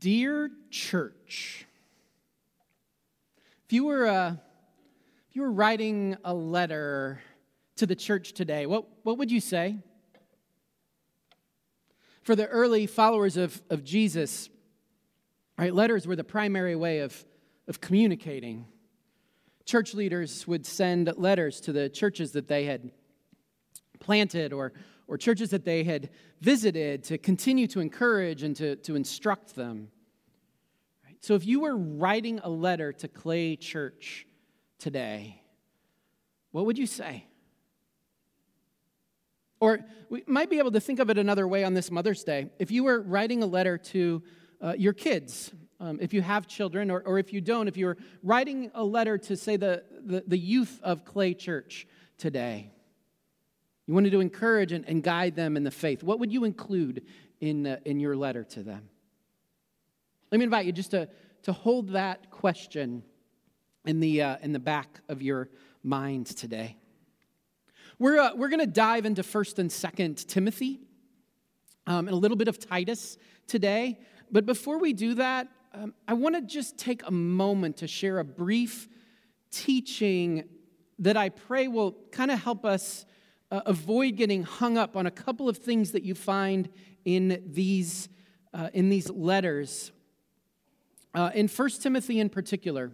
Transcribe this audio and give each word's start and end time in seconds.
Dear 0.00 0.50
church, 0.70 1.66
if 3.64 3.72
you 3.72 3.84
were, 3.86 4.06
uh, 4.06 4.32
if 5.28 5.34
you 5.34 5.42
were 5.42 5.50
writing 5.50 6.16
a 6.24 6.32
letter 6.32 7.20
to 7.76 7.86
the 7.86 7.96
church 7.96 8.32
today, 8.32 8.66
what, 8.66 8.86
what 9.02 9.18
would 9.18 9.32
you 9.32 9.40
say? 9.40 9.78
For 12.22 12.36
the 12.36 12.46
early 12.46 12.86
followers 12.86 13.36
of, 13.36 13.60
of 13.70 13.82
Jesus, 13.82 14.50
right, 15.58 15.74
letters 15.74 16.06
were 16.06 16.16
the 16.16 16.22
primary 16.22 16.76
way 16.76 17.00
of, 17.00 17.24
of 17.66 17.80
communicating. 17.80 18.66
Church 19.64 19.94
leaders 19.94 20.46
would 20.46 20.64
send 20.64 21.12
letters 21.16 21.60
to 21.62 21.72
the 21.72 21.88
churches 21.88 22.32
that 22.32 22.46
they 22.46 22.66
had 22.66 22.92
planted 23.98 24.52
or, 24.52 24.72
or 25.08 25.16
churches 25.16 25.50
that 25.50 25.64
they 25.64 25.82
had 25.82 26.10
visited 26.40 27.02
to 27.04 27.18
continue 27.18 27.66
to 27.66 27.80
encourage 27.80 28.42
and 28.42 28.54
to, 28.56 28.76
to 28.76 28.94
instruct 28.94 29.56
them. 29.56 29.88
Right? 31.04 31.16
So 31.20 31.34
if 31.34 31.46
you 31.46 31.60
were 31.60 31.76
writing 31.76 32.40
a 32.44 32.50
letter 32.50 32.92
to 32.92 33.08
Clay 33.08 33.56
Church 33.56 34.26
today, 34.78 35.42
what 36.52 36.66
would 36.66 36.78
you 36.78 36.86
say? 36.86 37.24
Or 39.60 39.80
we 40.08 40.22
might 40.26 40.50
be 40.50 40.58
able 40.58 40.70
to 40.72 40.80
think 40.80 41.00
of 41.00 41.10
it 41.10 41.18
another 41.18 41.48
way 41.48 41.64
on 41.64 41.74
this 41.74 41.90
Mother's 41.90 42.22
Day. 42.22 42.50
If 42.58 42.70
you 42.70 42.84
were 42.84 43.00
writing 43.00 43.42
a 43.42 43.46
letter 43.46 43.76
to 43.78 44.22
uh, 44.60 44.74
your 44.78 44.92
kids, 44.92 45.52
um, 45.80 45.98
if 46.00 46.12
you 46.12 46.22
have 46.22 46.46
children, 46.46 46.90
or, 46.90 47.00
or 47.00 47.18
if 47.18 47.32
you 47.32 47.40
don't, 47.40 47.66
if 47.66 47.76
you're 47.76 47.96
writing 48.22 48.70
a 48.74 48.84
letter 48.84 49.18
to, 49.18 49.36
say, 49.36 49.56
the, 49.56 49.84
the, 50.04 50.22
the 50.26 50.38
youth 50.38 50.80
of 50.82 51.04
Clay 51.04 51.34
Church 51.34 51.86
today, 52.18 52.72
you 53.88 53.94
wanted 53.94 54.12
to 54.12 54.20
encourage 54.20 54.72
and, 54.72 54.84
and 54.86 55.02
guide 55.02 55.34
them 55.34 55.56
in 55.56 55.64
the 55.64 55.70
faith. 55.70 56.02
What 56.02 56.20
would 56.20 56.30
you 56.30 56.44
include 56.44 57.06
in, 57.40 57.66
uh, 57.66 57.78
in 57.86 57.98
your 58.00 58.14
letter 58.16 58.44
to 58.44 58.62
them? 58.62 58.90
Let 60.30 60.36
me 60.38 60.44
invite 60.44 60.66
you 60.66 60.72
just 60.72 60.90
to, 60.90 61.08
to 61.44 61.52
hold 61.54 61.88
that 61.92 62.30
question 62.30 63.02
in 63.86 63.98
the, 64.00 64.20
uh, 64.20 64.36
in 64.42 64.52
the 64.52 64.58
back 64.58 65.00
of 65.08 65.22
your 65.22 65.48
mind 65.82 66.26
today. 66.26 66.76
We're, 67.98 68.20
uh, 68.20 68.34
we're 68.34 68.50
going 68.50 68.60
to 68.60 68.66
dive 68.66 69.06
into 69.06 69.22
1st 69.22 69.58
and 69.58 69.70
2nd 69.70 70.26
Timothy 70.26 70.80
um, 71.86 72.08
and 72.08 72.10
a 72.10 72.18
little 72.18 72.36
bit 72.36 72.48
of 72.48 72.58
Titus 72.58 73.16
today. 73.46 73.98
But 74.30 74.44
before 74.44 74.78
we 74.78 74.92
do 74.92 75.14
that, 75.14 75.48
um, 75.72 75.94
I 76.06 76.12
want 76.12 76.34
to 76.34 76.42
just 76.42 76.76
take 76.76 77.06
a 77.06 77.10
moment 77.10 77.78
to 77.78 77.88
share 77.88 78.18
a 78.18 78.24
brief 78.24 78.86
teaching 79.50 80.44
that 80.98 81.16
I 81.16 81.30
pray 81.30 81.68
will 81.68 81.96
kind 82.12 82.30
of 82.30 82.38
help 82.38 82.66
us 82.66 83.06
uh, 83.50 83.60
avoid 83.66 84.16
getting 84.16 84.42
hung 84.42 84.76
up 84.76 84.96
on 84.96 85.06
a 85.06 85.10
couple 85.10 85.48
of 85.48 85.58
things 85.58 85.92
that 85.92 86.02
you 86.02 86.14
find 86.14 86.68
in 87.04 87.42
these, 87.46 88.08
uh, 88.52 88.68
in 88.72 88.88
these 88.88 89.10
letters. 89.10 89.92
Uh, 91.14 91.30
in 91.34 91.48
1 91.48 91.70
Timothy, 91.80 92.20
in 92.20 92.28
particular, 92.28 92.92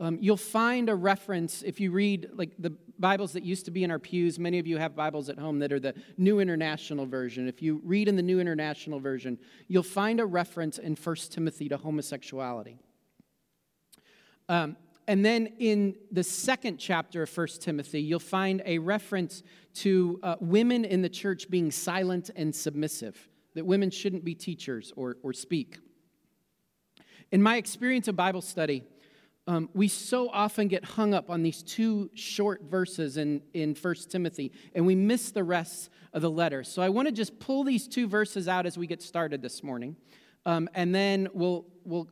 um, 0.00 0.18
you'll 0.20 0.36
find 0.36 0.88
a 0.88 0.94
reference 0.94 1.62
if 1.62 1.78
you 1.78 1.92
read 1.92 2.28
like 2.34 2.50
the 2.58 2.76
Bibles 2.98 3.32
that 3.32 3.44
used 3.44 3.64
to 3.66 3.70
be 3.70 3.84
in 3.84 3.90
our 3.90 3.98
pews. 3.98 4.38
Many 4.38 4.58
of 4.58 4.66
you 4.66 4.76
have 4.78 4.96
Bibles 4.96 5.28
at 5.28 5.38
home 5.38 5.60
that 5.60 5.72
are 5.72 5.80
the 5.80 5.94
New 6.16 6.40
International 6.40 7.06
Version. 7.06 7.46
If 7.48 7.62
you 7.62 7.80
read 7.84 8.08
in 8.08 8.16
the 8.16 8.22
New 8.22 8.40
International 8.40 8.98
Version, 8.98 9.38
you'll 9.68 9.82
find 9.84 10.20
a 10.20 10.26
reference 10.26 10.78
in 10.78 10.96
1 10.96 11.16
Timothy 11.30 11.68
to 11.68 11.76
homosexuality. 11.76 12.78
Um, 14.48 14.76
and 15.06 15.24
then 15.24 15.48
in 15.58 15.96
the 16.10 16.22
second 16.22 16.78
chapter 16.78 17.22
of 17.22 17.36
1 17.36 17.46
Timothy, 17.60 18.00
you'll 18.00 18.18
find 18.18 18.62
a 18.64 18.78
reference 18.78 19.42
to 19.74 20.18
uh, 20.22 20.36
women 20.40 20.84
in 20.84 21.02
the 21.02 21.08
church 21.08 21.50
being 21.50 21.70
silent 21.70 22.30
and 22.36 22.54
submissive, 22.54 23.28
that 23.54 23.66
women 23.66 23.90
shouldn't 23.90 24.24
be 24.24 24.34
teachers 24.34 24.92
or, 24.96 25.16
or 25.22 25.32
speak. 25.32 25.78
In 27.32 27.42
my 27.42 27.56
experience 27.56 28.08
of 28.08 28.16
Bible 28.16 28.40
study, 28.40 28.84
um, 29.46 29.68
we 29.74 29.88
so 29.88 30.30
often 30.30 30.68
get 30.68 30.84
hung 30.84 31.12
up 31.12 31.28
on 31.28 31.42
these 31.42 31.62
two 31.62 32.10
short 32.14 32.62
verses 32.62 33.18
in, 33.18 33.42
in 33.52 33.74
1 33.74 33.94
Timothy, 34.08 34.52
and 34.74 34.86
we 34.86 34.94
miss 34.94 35.32
the 35.32 35.44
rest 35.44 35.90
of 36.14 36.22
the 36.22 36.30
letter. 36.30 36.64
So 36.64 36.80
I 36.80 36.88
want 36.88 37.08
to 37.08 37.12
just 37.12 37.38
pull 37.40 37.62
these 37.62 37.86
two 37.86 38.08
verses 38.08 38.48
out 38.48 38.64
as 38.64 38.78
we 38.78 38.86
get 38.86 39.02
started 39.02 39.42
this 39.42 39.62
morning. 39.62 39.96
Um, 40.46 40.68
and 40.74 40.94
then 40.94 41.28
we'll, 41.32 41.66
we'll 41.84 42.08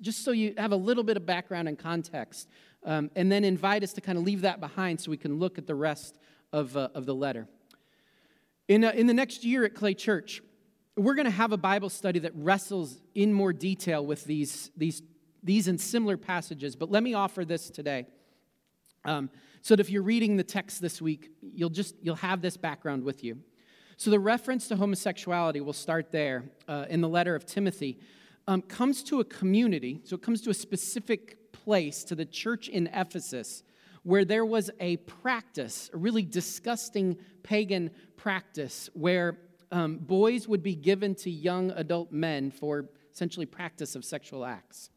just 0.00 0.24
so 0.24 0.32
you 0.32 0.54
have 0.58 0.72
a 0.72 0.76
little 0.76 1.04
bit 1.04 1.16
of 1.16 1.24
background 1.24 1.68
and 1.68 1.78
context, 1.78 2.48
um, 2.84 3.10
and 3.14 3.30
then 3.30 3.44
invite 3.44 3.82
us 3.82 3.92
to 3.94 4.00
kind 4.00 4.18
of 4.18 4.24
leave 4.24 4.40
that 4.40 4.60
behind 4.60 5.00
so 5.00 5.10
we 5.10 5.16
can 5.16 5.38
look 5.38 5.58
at 5.58 5.66
the 5.66 5.74
rest 5.74 6.18
of, 6.52 6.76
uh, 6.76 6.88
of 6.94 7.06
the 7.06 7.14
letter. 7.14 7.46
In, 8.68 8.84
uh, 8.84 8.92
in 8.94 9.06
the 9.06 9.14
next 9.14 9.44
year 9.44 9.64
at 9.64 9.74
Clay 9.74 9.94
Church, 9.94 10.42
we're 10.96 11.14
going 11.14 11.26
to 11.26 11.30
have 11.30 11.52
a 11.52 11.56
Bible 11.56 11.88
study 11.88 12.18
that 12.20 12.32
wrestles 12.34 13.00
in 13.14 13.32
more 13.32 13.52
detail 13.52 14.04
with 14.04 14.24
these, 14.24 14.70
these, 14.76 15.02
these 15.42 15.68
and 15.68 15.80
similar 15.80 16.16
passages, 16.16 16.76
but 16.76 16.90
let 16.90 17.02
me 17.02 17.14
offer 17.14 17.44
this 17.44 17.70
today. 17.70 18.06
Um, 19.04 19.30
so 19.62 19.76
that 19.76 19.80
if 19.80 19.90
you're 19.90 20.02
reading 20.02 20.36
the 20.36 20.44
text 20.44 20.80
this 20.80 21.00
week, 21.00 21.30
you'll 21.40 21.70
just 21.70 21.94
you'll 22.02 22.16
have 22.16 22.42
this 22.42 22.56
background 22.56 23.02
with 23.02 23.24
you. 23.24 23.38
So 24.00 24.10
the 24.10 24.18
reference 24.18 24.66
to 24.68 24.76
homosexuality, 24.76 25.60
we'll 25.60 25.74
start 25.74 26.10
there 26.10 26.44
uh, 26.66 26.86
in 26.88 27.02
the 27.02 27.08
letter 27.08 27.34
of 27.34 27.44
Timothy, 27.44 27.98
um, 28.48 28.62
comes 28.62 29.02
to 29.02 29.20
a 29.20 29.24
community, 29.24 30.00
so 30.04 30.14
it 30.16 30.22
comes 30.22 30.40
to 30.40 30.48
a 30.48 30.54
specific 30.54 31.52
place, 31.52 32.02
to 32.04 32.14
the 32.14 32.24
church 32.24 32.70
in 32.70 32.86
Ephesus, 32.94 33.62
where 34.02 34.24
there 34.24 34.46
was 34.46 34.70
a 34.80 34.96
practice, 34.96 35.90
a 35.92 35.98
really 35.98 36.22
disgusting 36.22 37.18
pagan 37.42 37.90
practice, 38.16 38.88
where 38.94 39.36
um, 39.70 39.98
boys 39.98 40.48
would 40.48 40.62
be 40.62 40.74
given 40.74 41.14
to 41.16 41.30
young 41.30 41.70
adult 41.72 42.10
men 42.10 42.50
for 42.50 42.88
essentially 43.12 43.44
practice 43.44 43.94
of 43.94 44.02
sexual 44.02 44.46
acts. 44.46 44.88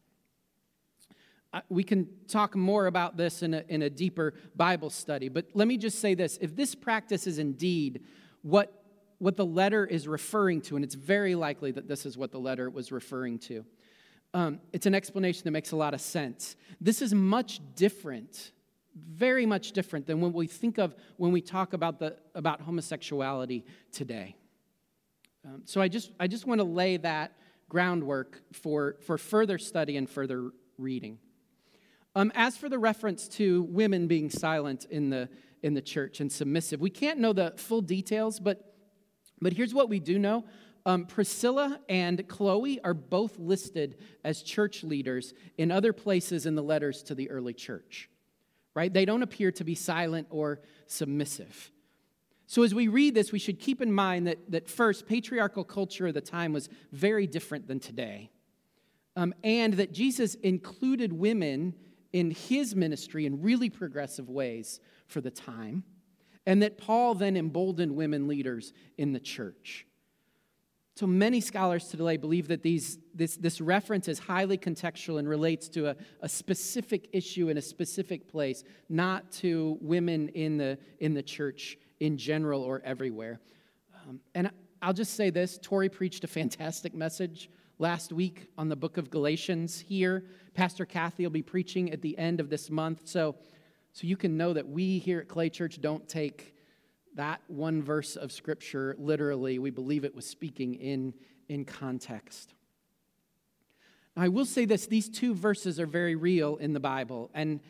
Uh, 1.52 1.60
we 1.68 1.84
can 1.84 2.08
talk 2.26 2.56
more 2.56 2.86
about 2.86 3.18
this 3.18 3.42
in 3.42 3.52
a, 3.52 3.64
in 3.68 3.82
a 3.82 3.90
deeper 3.90 4.32
Bible 4.56 4.88
study, 4.88 5.28
but 5.28 5.44
let 5.52 5.68
me 5.68 5.76
just 5.76 5.98
say 5.98 6.14
this 6.14 6.38
if 6.40 6.56
this 6.56 6.74
practice 6.74 7.26
is 7.26 7.38
indeed 7.38 8.02
what 8.40 8.80
what 9.18 9.36
the 9.36 9.46
letter 9.46 9.86
is 9.86 10.06
referring 10.08 10.60
to, 10.62 10.76
and 10.76 10.84
it's 10.84 10.94
very 10.94 11.34
likely 11.34 11.70
that 11.72 11.88
this 11.88 12.04
is 12.06 12.18
what 12.18 12.32
the 12.32 12.38
letter 12.38 12.68
was 12.70 12.92
referring 12.92 13.38
to. 13.38 13.64
Um, 14.34 14.60
it's 14.72 14.86
an 14.86 14.94
explanation 14.94 15.42
that 15.44 15.52
makes 15.52 15.72
a 15.72 15.76
lot 15.76 15.94
of 15.94 16.00
sense. 16.00 16.56
This 16.80 17.00
is 17.00 17.14
much 17.14 17.60
different, 17.76 18.50
very 18.96 19.46
much 19.46 19.72
different 19.72 20.06
than 20.06 20.20
what 20.20 20.32
we 20.32 20.48
think 20.48 20.78
of 20.78 20.94
when 21.16 21.30
we 21.30 21.40
talk 21.40 21.72
about, 21.72 22.00
the, 22.00 22.16
about 22.34 22.60
homosexuality 22.60 23.64
today. 23.92 24.36
Um, 25.44 25.62
so 25.64 25.80
I 25.80 25.88
just, 25.88 26.10
I 26.18 26.26
just 26.26 26.46
want 26.46 26.58
to 26.60 26.64
lay 26.64 26.96
that 26.96 27.32
groundwork 27.68 28.42
for, 28.52 28.96
for 29.06 29.18
further 29.18 29.58
study 29.58 29.96
and 29.96 30.10
further 30.10 30.50
reading. 30.78 31.18
Um, 32.16 32.32
as 32.34 32.56
for 32.56 32.68
the 32.68 32.78
reference 32.78 33.28
to 33.28 33.62
women 33.64 34.06
being 34.06 34.30
silent 34.30 34.86
in 34.90 35.10
the, 35.10 35.28
in 35.62 35.74
the 35.74 35.82
church 35.82 36.20
and 36.20 36.30
submissive, 36.30 36.80
we 36.80 36.90
can't 36.90 37.18
know 37.18 37.32
the 37.32 37.52
full 37.56 37.80
details, 37.80 38.40
but 38.40 38.73
but 39.44 39.52
here's 39.52 39.74
what 39.74 39.90
we 39.90 40.00
do 40.00 40.18
know 40.18 40.42
um, 40.86 41.04
Priscilla 41.06 41.80
and 41.88 42.26
Chloe 42.28 42.80
are 42.82 42.94
both 42.94 43.38
listed 43.38 43.98
as 44.24 44.42
church 44.42 44.82
leaders 44.82 45.34
in 45.56 45.70
other 45.70 45.92
places 45.92 46.46
in 46.46 46.54
the 46.54 46.62
letters 46.62 47.02
to 47.04 47.14
the 47.14 47.30
early 47.30 47.52
church, 47.54 48.10
right? 48.74 48.92
They 48.92 49.04
don't 49.04 49.22
appear 49.22 49.52
to 49.52 49.64
be 49.64 49.74
silent 49.74 50.28
or 50.30 50.60
submissive. 50.86 51.70
So, 52.46 52.62
as 52.62 52.74
we 52.74 52.88
read 52.88 53.14
this, 53.14 53.32
we 53.32 53.38
should 53.38 53.60
keep 53.60 53.80
in 53.82 53.92
mind 53.92 54.26
that, 54.26 54.50
that 54.50 54.68
first, 54.68 55.06
patriarchal 55.06 55.64
culture 55.64 56.06
of 56.06 56.14
the 56.14 56.20
time 56.22 56.52
was 56.52 56.70
very 56.92 57.26
different 57.26 57.68
than 57.68 57.80
today, 57.80 58.30
um, 59.14 59.34
and 59.44 59.74
that 59.74 59.92
Jesus 59.92 60.34
included 60.36 61.12
women 61.12 61.74
in 62.14 62.30
his 62.30 62.74
ministry 62.74 63.26
in 63.26 63.42
really 63.42 63.68
progressive 63.68 64.30
ways 64.30 64.80
for 65.06 65.20
the 65.20 65.30
time 65.30 65.84
and 66.46 66.62
that 66.62 66.78
Paul 66.78 67.14
then 67.14 67.36
emboldened 67.36 67.94
women 67.96 68.28
leaders 68.28 68.72
in 68.98 69.12
the 69.12 69.20
church. 69.20 69.86
So 70.96 71.08
many 71.08 71.40
scholars 71.40 71.88
today 71.88 72.16
believe 72.16 72.46
that 72.48 72.62
these, 72.62 72.98
this, 73.12 73.36
this 73.36 73.60
reference 73.60 74.06
is 74.06 74.20
highly 74.20 74.56
contextual 74.56 75.18
and 75.18 75.28
relates 75.28 75.68
to 75.70 75.88
a, 75.88 75.96
a 76.20 76.28
specific 76.28 77.08
issue 77.12 77.48
in 77.48 77.58
a 77.58 77.62
specific 77.62 78.28
place, 78.28 78.62
not 78.88 79.32
to 79.32 79.76
women 79.80 80.28
in 80.28 80.56
the, 80.56 80.78
in 81.00 81.12
the 81.12 81.22
church 81.22 81.78
in 81.98 82.16
general 82.16 82.62
or 82.62 82.80
everywhere. 82.84 83.40
Um, 84.06 84.20
and 84.36 84.50
I'll 84.82 84.92
just 84.92 85.14
say 85.14 85.30
this 85.30 85.58
Tori 85.60 85.88
preached 85.88 86.22
a 86.22 86.28
fantastic 86.28 86.94
message 86.94 87.50
last 87.80 88.12
week 88.12 88.46
on 88.56 88.68
the 88.68 88.76
book 88.76 88.96
of 88.96 89.10
Galatians 89.10 89.80
here. 89.80 90.24
Pastor 90.54 90.84
Kathy 90.86 91.24
will 91.24 91.32
be 91.32 91.42
preaching 91.42 91.90
at 91.90 92.02
the 92.02 92.16
end 92.18 92.38
of 92.38 92.50
this 92.50 92.70
month. 92.70 93.08
So 93.08 93.34
so 93.94 94.08
you 94.08 94.16
can 94.16 94.36
know 94.36 94.52
that 94.52 94.68
we 94.68 94.98
here 94.98 95.20
at 95.20 95.28
Clay 95.28 95.48
Church 95.48 95.80
don't 95.80 96.06
take 96.08 96.56
that 97.14 97.40
one 97.46 97.80
verse 97.80 98.16
of 98.16 98.32
Scripture 98.32 98.96
literally. 98.98 99.60
We 99.60 99.70
believe 99.70 100.04
it 100.04 100.16
was 100.16 100.26
speaking 100.26 100.74
in, 100.74 101.14
in 101.48 101.64
context. 101.64 102.54
Now, 104.16 104.24
I 104.24 104.28
will 104.28 104.46
say 104.46 104.64
this 104.64 104.86
these 104.86 105.08
two 105.08 105.32
verses 105.32 105.78
are 105.78 105.86
very 105.86 106.16
real 106.16 106.56
in 106.56 106.72
the 106.72 106.80
Bible, 106.80 107.30
and, 107.34 107.60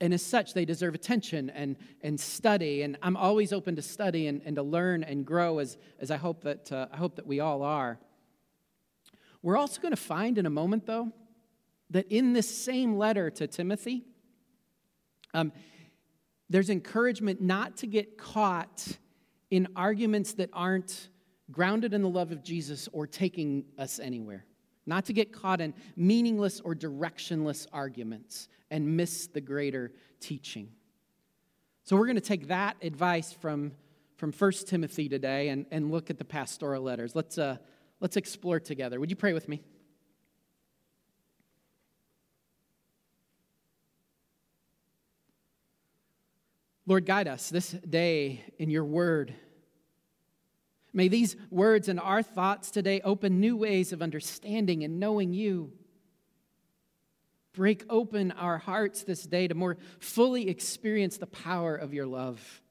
and 0.00 0.14
as 0.14 0.24
such, 0.24 0.54
they 0.54 0.64
deserve 0.64 0.94
attention 0.94 1.50
and, 1.50 1.76
and 2.00 2.18
study. 2.18 2.82
And 2.82 2.96
I'm 3.02 3.16
always 3.16 3.52
open 3.52 3.74
to 3.74 3.82
study 3.82 4.28
and, 4.28 4.40
and 4.44 4.54
to 4.54 4.62
learn 4.62 5.02
and 5.02 5.26
grow, 5.26 5.58
as, 5.58 5.78
as 5.98 6.12
I, 6.12 6.16
hope 6.16 6.44
that, 6.44 6.70
uh, 6.70 6.86
I 6.92 6.96
hope 6.96 7.16
that 7.16 7.26
we 7.26 7.40
all 7.40 7.64
are. 7.64 7.98
We're 9.42 9.56
also 9.56 9.80
going 9.80 9.94
to 9.94 10.00
find 10.00 10.38
in 10.38 10.46
a 10.46 10.50
moment, 10.50 10.86
though, 10.86 11.10
that 11.90 12.06
in 12.08 12.34
this 12.34 12.48
same 12.48 12.96
letter 12.96 13.30
to 13.30 13.48
Timothy, 13.48 14.04
um, 15.34 15.52
there's 16.52 16.68
encouragement 16.68 17.40
not 17.40 17.78
to 17.78 17.86
get 17.86 18.18
caught 18.18 18.98
in 19.50 19.68
arguments 19.74 20.34
that 20.34 20.50
aren't 20.52 21.08
grounded 21.50 21.94
in 21.94 22.02
the 22.02 22.08
love 22.08 22.30
of 22.30 22.42
Jesus 22.42 22.88
or 22.92 23.06
taking 23.06 23.64
us 23.78 23.98
anywhere. 23.98 24.44
Not 24.84 25.06
to 25.06 25.12
get 25.12 25.32
caught 25.32 25.60
in 25.60 25.72
meaningless 25.96 26.60
or 26.60 26.74
directionless 26.74 27.66
arguments 27.72 28.48
and 28.70 28.96
miss 28.96 29.28
the 29.28 29.40
greater 29.40 29.92
teaching. 30.20 30.68
So, 31.84 31.96
we're 31.96 32.06
going 32.06 32.16
to 32.16 32.20
take 32.20 32.48
that 32.48 32.76
advice 32.82 33.32
from, 33.32 33.72
from 34.16 34.32
1 34.32 34.52
Timothy 34.66 35.08
today 35.08 35.48
and, 35.48 35.66
and 35.70 35.90
look 35.90 36.10
at 36.10 36.18
the 36.18 36.24
pastoral 36.24 36.82
letters. 36.82 37.16
Let's, 37.16 37.38
uh, 37.38 37.56
let's 38.00 38.16
explore 38.16 38.60
together. 38.60 39.00
Would 39.00 39.10
you 39.10 39.16
pray 39.16 39.32
with 39.32 39.48
me? 39.48 39.62
Lord, 46.86 47.06
guide 47.06 47.28
us 47.28 47.48
this 47.48 47.70
day 47.70 48.44
in 48.58 48.70
your 48.70 48.84
word. 48.84 49.34
May 50.92 51.08
these 51.08 51.36
words 51.50 51.88
and 51.88 51.98
our 52.00 52.22
thoughts 52.22 52.70
today 52.70 53.00
open 53.02 53.40
new 53.40 53.56
ways 53.56 53.92
of 53.92 54.02
understanding 54.02 54.84
and 54.84 55.00
knowing 55.00 55.32
you. 55.32 55.72
Break 57.54 57.84
open 57.88 58.32
our 58.32 58.58
hearts 58.58 59.02
this 59.02 59.22
day 59.24 59.46
to 59.48 59.54
more 59.54 59.76
fully 60.00 60.48
experience 60.48 61.18
the 61.18 61.26
power 61.26 61.76
of 61.76 61.94
your 61.94 62.06
love. 62.06 62.62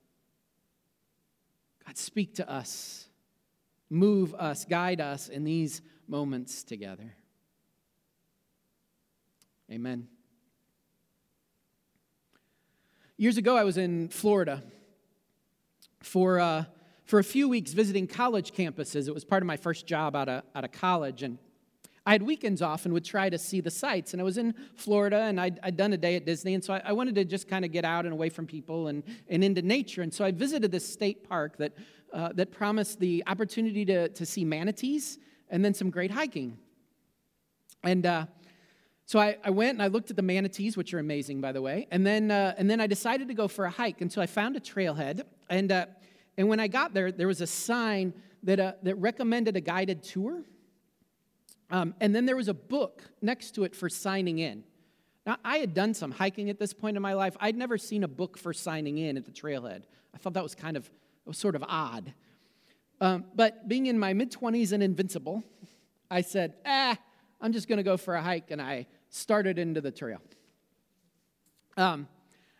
God, 1.85 1.97
speak 1.97 2.35
to 2.35 2.49
us, 2.49 3.07
move 3.89 4.33
us, 4.35 4.65
guide 4.65 5.01
us 5.01 5.29
in 5.29 5.43
these 5.43 5.81
moments 6.07 6.63
together. 6.63 7.15
Amen. 9.71 10.07
Years 13.21 13.38
ago, 13.38 13.56
I 13.56 13.63
was 13.63 13.77
in 13.77 14.09
Florida 14.09 14.63
for, 16.00 16.39
uh, 16.39 16.63
for 17.06 17.19
a 17.19 17.23
few 17.23 17.47
weeks 17.47 17.71
visiting 17.71 18.07
college 18.07 18.51
campuses. 18.51 19.07
It 19.07 19.13
was 19.13 19.23
part 19.23 19.44
of 19.44 19.45
my 19.45 19.57
first 19.57 19.85
job 19.85 20.15
out 20.15 20.27
of, 20.27 20.41
out 20.56 20.63
of 20.63 20.71
college. 20.71 21.21
And 21.21 21.38
I 22.03 22.13
had 22.13 22.23
weekends 22.23 22.63
off 22.63 22.85
and 22.85 22.95
would 22.95 23.06
try 23.06 23.29
to 23.29 23.38
see 23.38 23.62
the 23.62 23.69
sights. 23.69 24.13
And 24.13 24.21
I 24.21 24.23
was 24.23 24.39
in 24.39 24.56
Florida 24.73 25.19
and 25.19 25.39
i 25.39 25.51
had 25.62 25.77
done 25.77 25.94
a 25.94 25.97
day 25.97 26.15
at 26.15 26.25
Disney. 26.25 26.56
And 26.56 26.63
so 26.63 26.73
I, 26.73 26.81
I, 26.83 26.94
wanted 26.94 27.13
to 27.13 27.23
just 27.23 27.47
kind 27.47 27.63
of 27.63 27.71
get 27.71 27.85
out 27.85 28.06
and 28.06 28.13
away 28.13 28.29
from 28.29 28.47
people 28.47 28.88
and, 28.88 29.03
and 29.29 29.44
into 29.44 29.62
nature. 29.62 30.01
And 30.01 30.12
so 30.12 30.25
I 30.25 30.31
visited 30.31 30.71
this 30.71 30.91
state 30.91 31.29
park 31.29 31.57
that, 31.57 31.74
uh, 32.12 32.29
that 32.33 32.51
promised 32.51 33.00
the 33.00 33.24
opportunity 33.27 33.85
to, 33.85 34.09
to 34.09 34.25
see 34.25 34.44
manatees 34.44 35.19
and 35.51 35.63
then 35.63 35.75
some 35.75 35.91
great 35.91 36.09
hiking. 36.09 36.57
And 37.83 38.03
uh, 38.03 38.25
so 39.06 39.19
I, 39.19 39.38
I, 39.44 39.50
went 39.50 39.71
and 39.71 39.81
I 39.81 39.88
looked 39.88 40.09
at 40.09 40.15
the 40.15 40.21
manatees, 40.21 40.77
which 40.77 40.94
are 40.94 41.00
amazing, 41.00 41.42
by 41.42 41.51
the 41.51 41.62
way, 41.62 41.88
and 41.92 42.06
then, 42.06 42.31
uh, 42.31 42.56
and 42.57 42.69
then 42.69 42.80
I 42.80 42.88
decided 42.88 43.27
to 43.27 43.33
go 43.33 43.48
for 43.48 43.65
a 43.65 43.69
hike. 43.69 44.01
until 44.01 44.24
I 44.24 44.25
found 44.25 44.56
a 44.56 44.59
trailhead, 44.59 45.24
and, 45.50 45.71
uh, 45.71 45.86
and 46.38 46.48
when 46.48 46.59
I 46.59 46.68
got 46.68 46.94
there, 46.94 47.12
there 47.12 47.27
was 47.27 47.42
a 47.42 47.48
sign 47.48 48.13
that, 48.44 48.59
uh, 48.59 48.74
that 48.83 48.95
recommended 48.95 49.57
a 49.57 49.62
guided 49.62 50.03
tour. 50.03 50.44
Um, 51.69 51.95
and 52.01 52.13
then 52.13 52.25
there 52.25 52.36
was 52.36 52.48
a 52.48 52.53
book 52.53 53.03
next 53.21 53.51
to 53.56 53.63
it 53.63 53.75
for 53.75 53.89
signing 53.89 54.39
in. 54.39 54.63
Now, 55.25 55.38
I 55.45 55.57
had 55.57 55.74
done 55.74 55.94
some 55.94 56.12
hiking 56.12 56.50
at 56.50 56.59
this 56.59 56.74
point 56.74 56.98
in 56.98 57.03
my 57.03 57.13
life. 57.13 57.38
I'd 57.39 57.56
never 57.56 57.77
seen 57.77 58.03
a 58.03 58.07
book 58.07 58.38
for 58.38 58.53
signing 58.53 58.98
in 58.98 59.18
at 59.18 59.25
the 59.25 59.31
trailhead. 59.31 59.83
I 60.13 60.18
thought 60.18 60.33
that 60.33 60.44
was 60.44 60.56
kind 60.56 60.75
of, 60.75 60.89
was 61.25 61.38
sort 61.38 61.56
of 61.56 61.63
odd. 61.68 62.13
Um, 63.00 63.25
but 63.36 63.68
being 63.68 63.86
in 63.86 63.98
my 63.98 64.13
mid 64.13 64.31
20s 64.31 64.71
and 64.71 64.81
invincible, 64.81 65.44
I 66.09 66.21
said, 66.21 66.56
ah, 66.65 66.98
I'm 67.41 67.53
just 67.53 67.67
going 67.67 67.77
to 67.77 67.83
go 67.83 67.97
for 67.97 68.15
a 68.15 68.21
hike. 68.21 68.51
And 68.51 68.61
I 68.61 68.88
started 69.09 69.57
into 69.57 69.81
the 69.81 69.91
trail. 69.91 70.21
Um, 71.77 72.07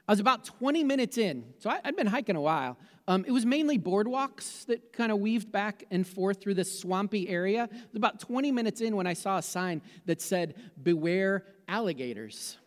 I 0.08 0.12
was 0.12 0.20
about 0.20 0.46
20 0.46 0.84
minutes 0.84 1.18
in, 1.18 1.46
so 1.60 1.70
I, 1.70 1.80
had 1.84 1.96
been 1.96 2.08
hiking 2.08 2.36
a 2.36 2.42
while. 2.42 2.78
Um, 3.08 3.24
it 3.26 3.32
was 3.32 3.46
mainly 3.46 3.80
boardwalks 3.80 4.66
that 4.66 4.94
kind 4.94 5.12
of 5.12 5.20
weaved 5.20 5.52
back 5.52 5.86
and 5.92 6.06
forth 6.06 6.42
through 6.42 6.56
this 6.56 6.80
swampy 6.80 7.30
area. 7.30 7.64
It 7.64 7.90
was 7.92 7.98
about 7.98 8.20
20 8.20 8.52
minutes 8.52 8.82
in 8.82 8.96
when 8.96 9.08
I 9.08 9.14
saw 9.14 9.38
a 9.38 9.42
sign 9.42 9.82
that 10.06 10.22
said, 10.22 10.56
Beware 10.82 11.46
alligators. 11.68 12.58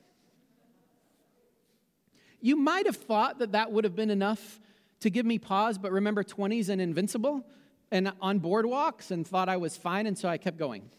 You 2.40 2.56
might 2.56 2.87
have 2.87 2.96
thought 2.96 3.38
that 3.40 3.52
that 3.52 3.72
would 3.72 3.84
have 3.84 3.96
been 3.96 4.11
enough 4.11 4.61
to 5.00 5.11
give 5.11 5.26
me 5.26 5.38
pause, 5.38 5.76
but 5.76 5.93
remember 5.93 6.22
20s 6.22 6.69
and 6.69 6.81
invincible 6.81 7.44
and 7.90 8.12
on 8.20 8.40
boardwalks 8.40 9.11
and 9.11 9.26
thought 9.26 9.49
I 9.49 9.56
was 9.56 9.76
fine, 9.76 10.06
and 10.06 10.16
so 10.16 10.28
I 10.28 10.38
kept 10.38 10.56
going. 10.56 10.90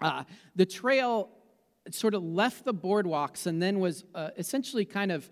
Uh, 0.00 0.24
the 0.56 0.66
trail 0.66 1.30
sort 1.90 2.14
of 2.14 2.22
left 2.22 2.64
the 2.64 2.74
boardwalks 2.74 3.46
and 3.46 3.62
then 3.62 3.78
was 3.78 4.04
uh, 4.14 4.30
essentially 4.36 4.84
kind 4.84 5.12
of 5.12 5.28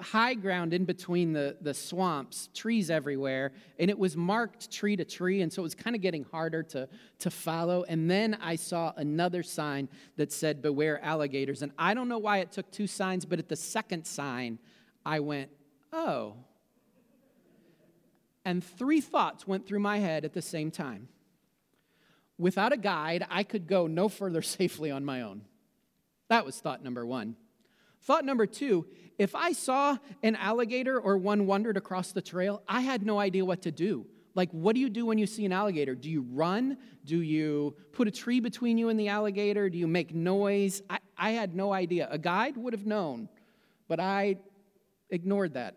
high 0.00 0.34
ground 0.34 0.74
in 0.74 0.84
between 0.84 1.32
the, 1.32 1.56
the 1.60 1.72
swamps, 1.72 2.50
trees 2.54 2.90
everywhere, 2.90 3.52
and 3.78 3.90
it 3.90 3.98
was 3.98 4.16
marked 4.16 4.70
tree 4.70 4.94
to 4.96 5.04
tree, 5.04 5.40
and 5.40 5.52
so 5.52 5.62
it 5.62 5.64
was 5.64 5.74
kind 5.74 5.96
of 5.96 6.02
getting 6.02 6.24
harder 6.24 6.62
to, 6.62 6.88
to 7.18 7.30
follow. 7.30 7.84
And 7.88 8.10
then 8.10 8.36
I 8.42 8.56
saw 8.56 8.92
another 8.96 9.42
sign 9.42 9.88
that 10.16 10.32
said, 10.32 10.60
Beware 10.60 11.02
alligators. 11.02 11.62
And 11.62 11.72
I 11.78 11.94
don't 11.94 12.08
know 12.08 12.18
why 12.18 12.38
it 12.38 12.52
took 12.52 12.70
two 12.70 12.86
signs, 12.86 13.24
but 13.24 13.38
at 13.38 13.48
the 13.48 13.56
second 13.56 14.06
sign, 14.06 14.58
I 15.04 15.20
went, 15.20 15.50
Oh. 15.92 16.34
And 18.44 18.62
three 18.62 19.00
thoughts 19.00 19.46
went 19.46 19.66
through 19.66 19.80
my 19.80 19.98
head 19.98 20.24
at 20.24 20.32
the 20.32 20.42
same 20.42 20.70
time 20.70 21.08
without 22.38 22.72
a 22.72 22.76
guide, 22.76 23.26
I 23.28 23.42
could 23.42 23.66
go 23.66 23.86
no 23.86 24.08
further 24.08 24.42
safely 24.56 24.90
on 24.90 25.04
my 25.04 25.22
own. 25.22 25.42
That 26.28 26.44
was 26.46 26.58
thought 26.60 26.82
number 26.82 27.04
one. 27.04 27.36
Thought 28.02 28.24
number 28.24 28.46
two 28.46 28.86
if 29.18 29.34
I 29.34 29.52
saw 29.52 29.98
an 30.22 30.36
alligator 30.36 30.98
or 30.98 31.18
one 31.18 31.46
wandered 31.46 31.76
across 31.76 32.12
the 32.12 32.22
trail, 32.22 32.62
I 32.68 32.82
had 32.82 33.04
no 33.04 33.18
idea 33.18 33.44
what 33.44 33.62
to 33.62 33.72
do. 33.72 34.06
Like, 34.36 34.50
what 34.52 34.74
do 34.74 34.80
you 34.80 34.88
do 34.88 35.04
when 35.04 35.18
you 35.18 35.26
see 35.26 35.44
an 35.44 35.52
alligator? 35.52 35.96
Do 35.96 36.08
you 36.08 36.24
run? 36.30 36.78
Do 37.04 37.20
you 37.20 37.74
put 37.92 38.06
a 38.06 38.12
tree 38.12 38.38
between 38.38 38.78
you 38.78 38.88
and 38.88 39.00
the 39.00 39.08
alligator? 39.08 39.68
Do 39.68 39.76
you 39.76 39.88
make 39.88 40.14
noise? 40.14 40.80
I, 40.88 40.98
I 41.16 41.30
had 41.32 41.56
no 41.56 41.72
idea. 41.72 42.06
A 42.08 42.18
guide 42.18 42.56
would 42.56 42.72
have 42.72 42.86
known, 42.86 43.28
but 43.88 43.98
I 43.98 44.36
ignored 45.10 45.54
that 45.54 45.74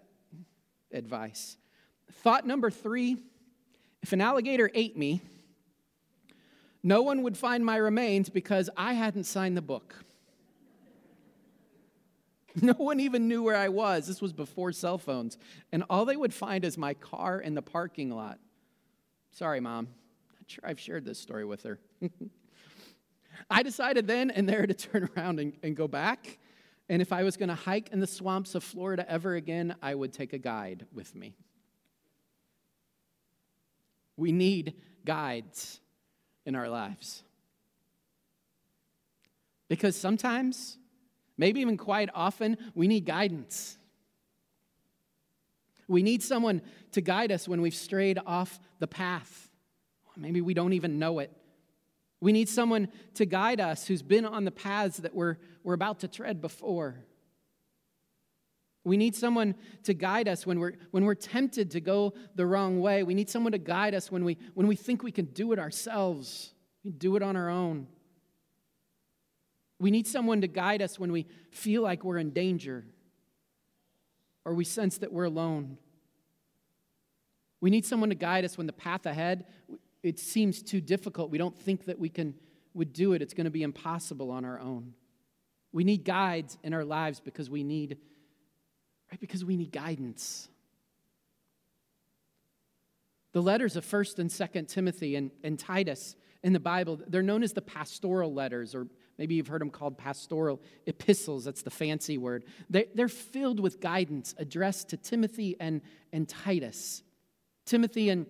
advice. 0.94 1.58
Thought 2.22 2.46
number 2.46 2.70
three 2.70 3.18
if 4.04 4.14
an 4.14 4.22
alligator 4.22 4.70
ate 4.74 4.98
me, 4.98 5.22
no 6.84 7.02
one 7.02 7.24
would 7.24 7.38
find 7.38 7.66
my 7.66 7.78
remains 7.78 8.30
because 8.30 8.70
I 8.76 8.94
hadn't 8.94 9.26
signed 9.26 9.58
the 9.58 9.62
book. 9.62 9.96
No 12.62 12.74
one 12.74 13.00
even 13.00 13.30
knew 13.30 13.44
where 13.44 13.56
I 13.56 13.70
was. 13.70 14.08
This 14.08 14.22
was 14.22 14.34
before 14.34 14.74
cell 14.74 14.98
phones. 14.98 15.38
And 15.72 15.86
all 15.90 16.04
they 16.04 16.18
would 16.18 16.34
find 16.34 16.66
is 16.66 16.78
my 16.78 16.96
car 16.96 17.40
in 17.40 17.54
the 17.54 17.62
parking 17.62 18.12
lot. 18.12 18.40
Sorry, 19.32 19.62
Mom. 19.62 19.88
Not 20.38 20.50
sure 20.50 20.64
I've 20.66 20.78
shared 20.78 21.06
this 21.06 21.18
story 21.18 21.46
with 21.46 21.64
her. 21.64 21.80
I 23.50 23.64
decided 23.64 24.06
then 24.06 24.32
and 24.32 24.50
there 24.50 24.68
to 24.68 24.74
turn 24.74 25.10
around 25.16 25.40
and, 25.40 25.54
and 25.64 25.78
go 25.78 25.88
back. 25.88 26.40
And 26.90 27.02
if 27.02 27.14
I 27.14 27.24
was 27.24 27.38
going 27.38 27.50
to 27.50 27.56
hike 27.56 27.88
in 27.94 28.02
the 28.02 28.08
swamps 28.08 28.54
of 28.54 28.66
Florida 28.66 29.10
ever 29.10 29.36
again, 29.36 29.74
I 29.82 29.96
would 29.96 30.12
take 30.12 30.34
a 30.34 30.38
guide 30.38 30.86
with 30.94 31.16
me. 31.16 31.38
We 34.18 34.34
need 34.34 34.74
guides 35.06 35.80
in 36.46 36.56
our 36.56 36.70
lives. 36.70 37.24
Because 39.68 39.96
sometimes, 39.96 40.78
maybe 41.38 41.62
even 41.62 41.78
quite 41.78 42.10
often, 42.14 42.58
we 42.76 42.88
need 42.88 43.06
guidance. 43.06 43.78
We 45.88 46.04
need 46.04 46.24
someone 46.24 46.62
to 46.92 47.02
guide 47.02 47.32
us 47.32 47.48
when 47.48 47.62
we've 47.62 47.76
strayed 47.76 48.20
off 48.26 48.60
the 48.80 48.88
path. 48.88 49.50
Maybe 50.18 50.42
we 50.42 50.54
don't 50.54 50.74
even 50.74 51.00
know 51.00 51.20
it. 51.20 51.32
We 52.20 52.32
need 52.32 52.50
someone 52.50 52.90
to 53.16 53.26
guide 53.26 53.60
us 53.60 53.88
who's 53.88 54.04
been 54.04 54.26
on 54.26 54.46
the 54.46 54.52
paths 54.52 54.98
that 54.98 55.16
we're, 55.16 55.38
we're 55.64 55.74
about 55.74 56.02
to 56.02 56.08
tread 56.08 56.42
before. 56.42 56.98
We 58.84 58.98
need 58.98 59.16
someone 59.16 59.56
to 59.84 59.94
guide 59.94 60.28
us 60.28 60.46
when 60.46 60.60
we're, 60.60 60.74
when 60.90 61.06
we're 61.06 61.16
tempted 61.16 61.72
to 61.72 61.82
go 61.82 62.14
the 62.36 62.46
wrong 62.46 62.82
way. 62.82 63.04
We 63.04 63.14
need 63.14 63.30
someone 63.30 63.52
to 63.52 63.60
guide 63.60 63.94
us 63.94 64.12
when 64.12 64.24
we, 64.24 64.38
when 64.54 64.68
we 64.68 64.76
think 64.76 65.04
we 65.04 65.12
can 65.12 65.26
do 65.26 65.54
it 65.54 65.60
ourselves. 65.60 66.54
We 66.84 66.92
do 66.92 67.16
it 67.16 67.22
on 67.22 67.36
our 67.36 67.50
own. 67.50 67.88
We 69.80 69.92
need 69.92 70.08
someone 70.08 70.42
to 70.42 70.48
guide 70.48 70.82
us 70.82 71.00
when 71.00 71.12
we 71.12 71.28
feel 71.52 71.84
like 71.84 72.04
we're 72.04 72.18
in 72.18 72.32
danger 72.32 72.86
or 74.46 74.56
we 74.56 74.64
sense 74.64 74.98
that 75.00 75.14
we're 75.14 75.26
alone. 75.26 75.78
We 77.62 77.70
need 77.70 77.86
someone 77.86 78.10
to 78.10 78.16
guide 78.16 78.46
us 78.46 78.58
when 78.58 78.66
the 78.66 78.74
path 78.74 79.06
ahead 79.06 79.46
it 80.04 80.20
seems 80.20 80.62
too 80.62 80.82
difficult. 80.82 81.30
We 81.30 81.38
don't 81.38 81.58
think 81.58 81.86
that 81.86 82.00
we 82.00 82.10
can 82.10 82.34
would 82.74 82.94
do 82.94 83.14
it. 83.14 83.22
It's 83.22 83.34
going 83.34 83.46
to 83.46 83.52
be 83.52 83.64
impossible 83.64 84.32
on 84.32 84.46
our 84.46 84.60
own. 84.60 84.94
We 85.74 85.84
need 85.84 86.06
guides 86.06 86.58
in 86.64 86.74
our 86.74 86.86
lives 86.86 87.20
because 87.20 87.50
we 87.50 87.64
need 87.64 87.98
right? 89.12 89.20
Because 89.20 89.44
we 89.44 89.58
need 89.58 89.72
guidance. 89.72 90.50
The 93.34 93.42
letters 93.42 93.76
of 93.76 93.86
1st 93.86 94.20
and 94.20 94.30
2nd 94.30 94.68
Timothy 94.68 95.16
and, 95.16 95.32
and 95.44 95.58
Titus 95.58 96.16
in 96.44 96.54
the 96.54 96.60
Bible. 96.60 97.00
They're 97.08 97.22
known 97.22 97.44
as 97.44 97.54
the 97.54 97.62
pastoral 97.62 98.34
letters, 98.34 98.74
or 98.76 98.88
maybe 99.18 99.36
you've 99.36 99.48
heard 99.48 99.62
them 99.62 99.70
called 99.70 99.98
pastoral 99.98 100.62
epistles. 100.86 101.46
That's 101.46 101.62
the 101.62 101.70
fancy 101.70 102.18
word. 102.18 102.46
They, 102.70 102.88
are 103.00 103.08
filled 103.08 103.60
with 103.60 103.80
guidance 103.80 104.34
addressed 104.38 104.90
to 104.90 104.98
Timothy 104.98 105.56
and, 105.60 105.82
and 106.12 106.28
Titus. 106.28 107.04
Timothy 107.66 108.10
and 108.10 108.26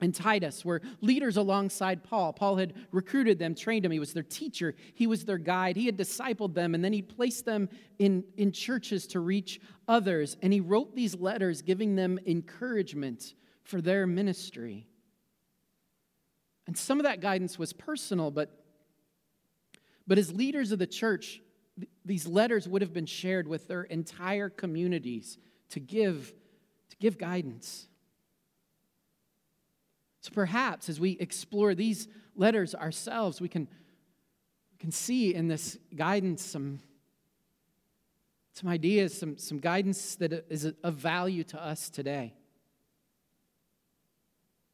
and 0.00 0.14
Titus 0.14 0.64
were 0.64 0.80
leaders 1.00 1.36
alongside 1.36 2.02
Paul. 2.02 2.32
Paul 2.32 2.56
had 2.56 2.74
recruited 2.90 3.38
them, 3.38 3.54
trained 3.54 3.84
them. 3.84 3.92
He 3.92 3.98
was 3.98 4.12
their 4.12 4.22
teacher, 4.22 4.74
he 4.94 5.06
was 5.06 5.24
their 5.24 5.38
guide. 5.38 5.76
He 5.76 5.86
had 5.86 5.96
discipled 5.96 6.54
them, 6.54 6.74
and 6.74 6.84
then 6.84 6.92
he 6.92 7.02
placed 7.02 7.44
them 7.44 7.68
in, 7.98 8.24
in 8.36 8.52
churches 8.52 9.06
to 9.08 9.20
reach 9.20 9.60
others. 9.86 10.36
And 10.42 10.52
he 10.52 10.60
wrote 10.60 10.94
these 10.94 11.14
letters 11.14 11.62
giving 11.62 11.96
them 11.96 12.18
encouragement 12.26 13.34
for 13.62 13.80
their 13.80 14.06
ministry. 14.06 14.86
And 16.66 16.76
some 16.76 16.98
of 16.98 17.04
that 17.04 17.20
guidance 17.20 17.58
was 17.58 17.72
personal, 17.72 18.30
but, 18.30 18.64
but 20.06 20.18
as 20.18 20.32
leaders 20.32 20.72
of 20.72 20.78
the 20.78 20.86
church, 20.86 21.40
th- 21.76 21.88
these 22.04 22.26
letters 22.26 22.68
would 22.68 22.82
have 22.82 22.92
been 22.92 23.06
shared 23.06 23.48
with 23.48 23.66
their 23.66 23.82
entire 23.82 24.48
communities 24.48 25.36
to 25.70 25.80
give, 25.80 26.32
to 26.90 26.96
give 26.98 27.18
guidance. 27.18 27.88
So 30.20 30.30
perhaps 30.32 30.88
as 30.88 31.00
we 31.00 31.12
explore 31.18 31.74
these 31.74 32.08
letters 32.36 32.74
ourselves, 32.74 33.40
we 33.40 33.48
can, 33.48 33.68
can 34.78 34.90
see 34.90 35.34
in 35.34 35.48
this 35.48 35.78
guidance 35.94 36.44
some, 36.44 36.80
some 38.52 38.68
ideas, 38.68 39.18
some, 39.18 39.38
some 39.38 39.58
guidance 39.58 40.16
that 40.16 40.32
is 40.50 40.72
of 40.84 40.94
value 40.94 41.44
to 41.44 41.62
us 41.62 41.88
today. 41.88 42.34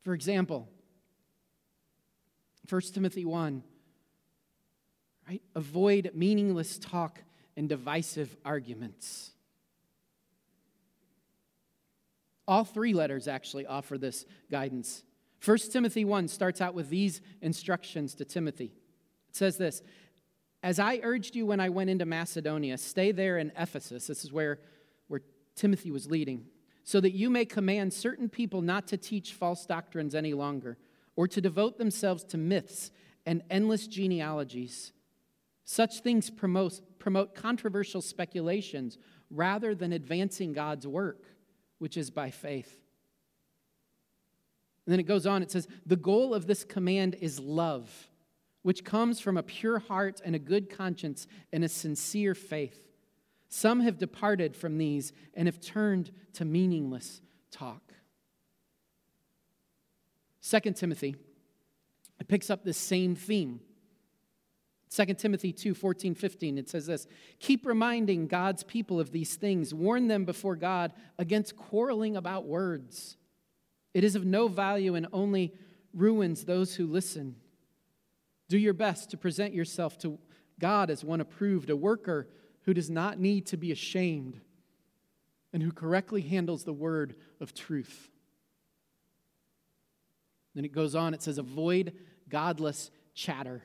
For 0.02 0.14
example, 0.14 0.68
1 2.68 2.80
Timothy 2.92 3.24
1, 3.24 3.62
right? 5.28 5.42
Avoid 5.54 6.10
meaningless 6.14 6.78
talk 6.78 7.22
and 7.56 7.68
divisive 7.68 8.36
arguments. 8.44 9.32
All 12.48 12.64
three 12.64 12.92
letters 12.92 13.28
actually 13.28 13.66
offer 13.66 13.98
this 13.98 14.24
guidance. 14.50 15.02
1 15.44 15.58
Timothy 15.70 16.04
1 16.04 16.28
starts 16.28 16.60
out 16.60 16.74
with 16.74 16.88
these 16.88 17.20
instructions 17.40 18.14
to 18.14 18.24
Timothy. 18.24 18.72
It 19.28 19.36
says 19.36 19.56
this 19.56 19.82
As 20.62 20.78
I 20.78 21.00
urged 21.02 21.36
you 21.36 21.46
when 21.46 21.60
I 21.60 21.68
went 21.68 21.90
into 21.90 22.06
Macedonia, 22.06 22.78
stay 22.78 23.12
there 23.12 23.38
in 23.38 23.52
Ephesus. 23.58 24.06
This 24.06 24.24
is 24.24 24.32
where, 24.32 24.58
where 25.08 25.22
Timothy 25.54 25.90
was 25.90 26.10
leading. 26.10 26.46
So 26.84 27.00
that 27.00 27.14
you 27.14 27.30
may 27.30 27.44
command 27.44 27.92
certain 27.92 28.28
people 28.28 28.62
not 28.62 28.86
to 28.88 28.96
teach 28.96 29.32
false 29.32 29.66
doctrines 29.66 30.14
any 30.14 30.34
longer, 30.34 30.78
or 31.16 31.26
to 31.26 31.40
devote 31.40 31.78
themselves 31.78 32.22
to 32.24 32.38
myths 32.38 32.92
and 33.24 33.42
endless 33.50 33.88
genealogies. 33.88 34.92
Such 35.64 35.98
things 36.00 36.30
promote, 36.30 36.80
promote 37.00 37.34
controversial 37.34 38.00
speculations 38.00 38.98
rather 39.30 39.74
than 39.74 39.92
advancing 39.92 40.52
God's 40.52 40.86
work, 40.86 41.24
which 41.78 41.96
is 41.96 42.08
by 42.08 42.30
faith. 42.30 42.85
And 44.86 44.92
then 44.92 45.00
it 45.00 45.06
goes 45.06 45.26
on, 45.26 45.42
it 45.42 45.50
says, 45.50 45.66
The 45.84 45.96
goal 45.96 46.32
of 46.32 46.46
this 46.46 46.64
command 46.64 47.16
is 47.20 47.40
love, 47.40 48.08
which 48.62 48.84
comes 48.84 49.20
from 49.20 49.36
a 49.36 49.42
pure 49.42 49.80
heart 49.80 50.20
and 50.24 50.34
a 50.34 50.40
good 50.40 50.70
conscience 50.70 51.26
and 51.52 51.64
a 51.64 51.68
sincere 51.68 52.34
faith. 52.34 52.86
Some 53.48 53.80
have 53.80 53.98
departed 53.98 54.54
from 54.54 54.78
these 54.78 55.12
and 55.34 55.48
have 55.48 55.60
turned 55.60 56.12
to 56.34 56.44
meaningless 56.44 57.20
talk. 57.50 57.94
2 60.48 60.60
Timothy, 60.72 61.16
it 62.20 62.28
picks 62.28 62.50
up 62.50 62.64
this 62.64 62.78
same 62.78 63.16
theme. 63.16 63.60
2 64.88 65.14
Timothy 65.14 65.52
2 65.52 65.74
14, 65.74 66.14
15, 66.14 66.58
it 66.58 66.68
says 66.68 66.86
this 66.86 67.08
Keep 67.40 67.66
reminding 67.66 68.28
God's 68.28 68.62
people 68.62 69.00
of 69.00 69.10
these 69.10 69.34
things, 69.34 69.74
warn 69.74 70.06
them 70.06 70.24
before 70.24 70.54
God 70.54 70.92
against 71.18 71.56
quarreling 71.56 72.16
about 72.16 72.46
words. 72.46 73.16
It 73.96 74.04
is 74.04 74.14
of 74.14 74.26
no 74.26 74.46
value 74.46 74.94
and 74.94 75.06
only 75.10 75.54
ruins 75.94 76.44
those 76.44 76.74
who 76.74 76.86
listen. 76.86 77.34
Do 78.46 78.58
your 78.58 78.74
best 78.74 79.08
to 79.12 79.16
present 79.16 79.54
yourself 79.54 79.96
to 80.00 80.18
God 80.60 80.90
as 80.90 81.02
one 81.02 81.22
approved, 81.22 81.70
a 81.70 81.76
worker 81.76 82.28
who 82.66 82.74
does 82.74 82.90
not 82.90 83.18
need 83.18 83.46
to 83.46 83.56
be 83.56 83.72
ashamed 83.72 84.38
and 85.50 85.62
who 85.62 85.72
correctly 85.72 86.20
handles 86.20 86.64
the 86.64 86.74
word 86.74 87.14
of 87.40 87.54
truth. 87.54 88.10
Then 90.54 90.66
it 90.66 90.72
goes 90.72 90.94
on, 90.94 91.14
it 91.14 91.22
says, 91.22 91.38
avoid 91.38 91.94
godless 92.28 92.90
chatter. 93.14 93.62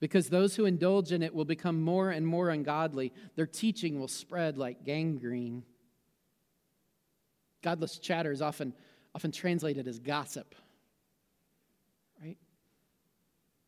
Because 0.00 0.30
those 0.30 0.56
who 0.56 0.64
indulge 0.64 1.12
in 1.12 1.22
it 1.22 1.34
will 1.34 1.44
become 1.44 1.82
more 1.82 2.08
and 2.08 2.26
more 2.26 2.48
ungodly. 2.48 3.12
Their 3.36 3.46
teaching 3.46 4.00
will 4.00 4.08
spread 4.08 4.56
like 4.56 4.82
gangrene. 4.82 5.62
Godless 7.60 7.98
chatter 7.98 8.32
is 8.32 8.40
often 8.40 8.72
often 9.14 9.30
translated 9.30 9.86
as 9.86 9.98
gossip. 9.98 10.54
Right? 12.22 12.36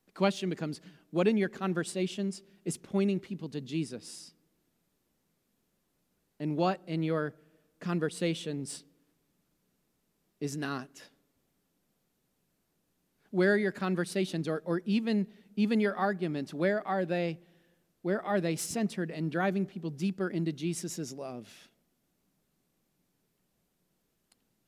The 0.06 0.12
question 0.12 0.50
becomes 0.50 0.80
what 1.10 1.28
in 1.28 1.36
your 1.36 1.48
conversations 1.48 2.42
is 2.64 2.76
pointing 2.76 3.20
people 3.20 3.48
to 3.50 3.60
Jesus? 3.60 4.32
And 6.38 6.56
what 6.56 6.80
in 6.86 7.02
your 7.02 7.34
conversations 7.80 8.84
is 10.40 10.56
not? 10.56 10.88
Where 13.30 13.52
are 13.52 13.58
your 13.58 13.72
conversations 13.72 14.48
or, 14.48 14.62
or 14.64 14.82
even, 14.84 15.26
even 15.56 15.80
your 15.80 15.96
arguments? 15.96 16.52
Where 16.52 16.86
are 16.86 17.04
they? 17.04 17.38
Where 18.02 18.22
are 18.22 18.40
they 18.40 18.54
centered 18.54 19.10
and 19.10 19.32
driving 19.32 19.66
people 19.66 19.90
deeper 19.90 20.28
into 20.28 20.52
Jesus' 20.52 21.12
love? 21.12 21.48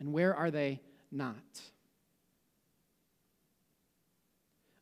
And 0.00 0.12
where 0.12 0.34
are 0.34 0.50
they 0.50 0.80
not? 1.10 1.60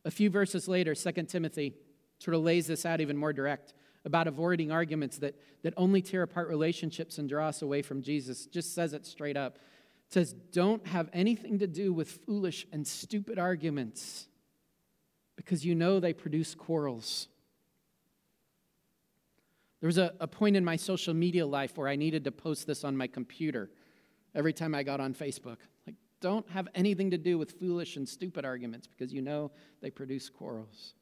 A 0.05 0.11
few 0.11 0.31
verses 0.31 0.69
later, 0.69 0.95
2 0.95 1.13
Timothy 1.25 1.75
sort 2.19 2.37
of 2.37 2.43
lays 2.43 2.67
this 2.67 2.87
out 2.87 3.01
even 3.01 3.17
more 3.17 3.33
direct 3.33 3.75
about 4.05 4.29
avoiding 4.29 4.71
arguments 4.71 5.19
that, 5.19 5.35
that 5.63 5.75
only 5.77 6.01
tear 6.01 6.23
apart 6.23 6.49
relationships 6.49 7.19
and 7.19 7.29
draw 7.29 7.49
us 7.49 7.61
away 7.61 7.83
from 7.83 8.03
Jesus. 8.03 8.47
Just 8.47 8.75
says 8.75 8.93
it 8.93 9.05
straight 9.05 9.37
up. 9.37 9.57
It 9.57 10.13
says, 10.15 10.33
Don't 10.33 10.87
have 10.87 11.11
anything 11.13 11.59
to 11.59 11.67
do 11.67 11.93
with 11.93 12.21
foolish 12.25 12.67
and 12.73 12.87
stupid 12.87 13.39
arguments 13.39 14.29
because 15.35 15.67
you 15.67 15.75
know 15.75 15.99
they 15.99 16.13
produce 16.13 16.55
quarrels. 16.55 17.27
There 19.81 19.89
was 19.89 19.99
a, 19.99 20.15
a 20.21 20.29
point 20.29 20.57
in 20.57 20.65
my 20.65 20.77
social 20.77 21.13
media 21.13 21.47
life 21.47 21.77
where 21.77 21.89
I 21.89 21.97
needed 21.97 22.25
to 22.25 22.33
post 22.33 22.67
this 22.67 22.85
on 22.85 22.97
my 22.97 23.09
computer 23.09 23.71
every 24.37 24.53
time 24.53 24.75
I 24.75 24.85
got 24.85 25.01
on 25.01 25.15
Facebook. 25.15 25.57
Like, 25.87 25.97
don't 26.21 26.49
have 26.51 26.69
anything 26.75 27.11
to 27.11 27.19
do 27.19 27.39
with 27.39 27.59
foolish 27.59 27.97
and 27.97 28.09
stupid 28.09 28.45
arguments 28.45 28.87
because 28.87 29.13
you 29.13 29.23
know 29.23 29.51
they 29.81 29.91
produce 29.91 30.29
quarrels. 30.29 30.95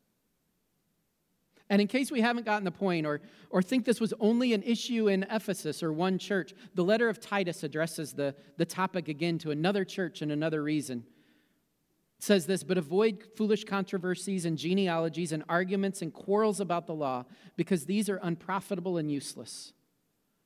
And 1.71 1.81
in 1.81 1.89
case 1.89 2.11
we 2.11 2.21
haven't 2.21 2.45
gotten 2.45 2.65
the 2.65 2.71
point 2.71 3.07
or, 3.07 3.21
or 3.51 3.63
think 3.63 3.85
this 3.85 4.01
was 4.01 4.13
only 4.21 4.53
an 4.53 4.63
issue 4.63 5.09
in 5.09 5.25
Ephesus 5.31 5.83
or 5.83 5.93
one 5.93 6.19
church, 6.19 6.53
the 6.75 6.85
letter 6.85 7.09
of 7.09 7.21
Titus 7.21 7.63
addresses 7.63 8.13
the, 8.13 8.35
the 8.59 8.67
topic 8.67 9.09
again 9.09 9.39
to 9.39 9.51
another 9.51 9.85
church 9.85 10.21
and 10.21 10.31
another 10.31 10.63
reason. 10.63 11.05
It 12.19 12.25
says 12.25 12.47
this, 12.47 12.63
but 12.63 12.77
avoid 12.77 13.25
foolish 13.37 13.65
controversies 13.65 14.45
and 14.45 14.59
genealogies 14.59 15.33
and 15.33 15.43
arguments 15.49 16.03
and 16.03 16.13
quarrels 16.13 16.61
about 16.61 16.87
the 16.87 16.95
law, 16.95 17.25
because 17.57 17.87
these 17.87 18.11
are 18.11 18.21
unprofitable 18.23 18.99
and 18.99 19.11
useless. 19.11 19.73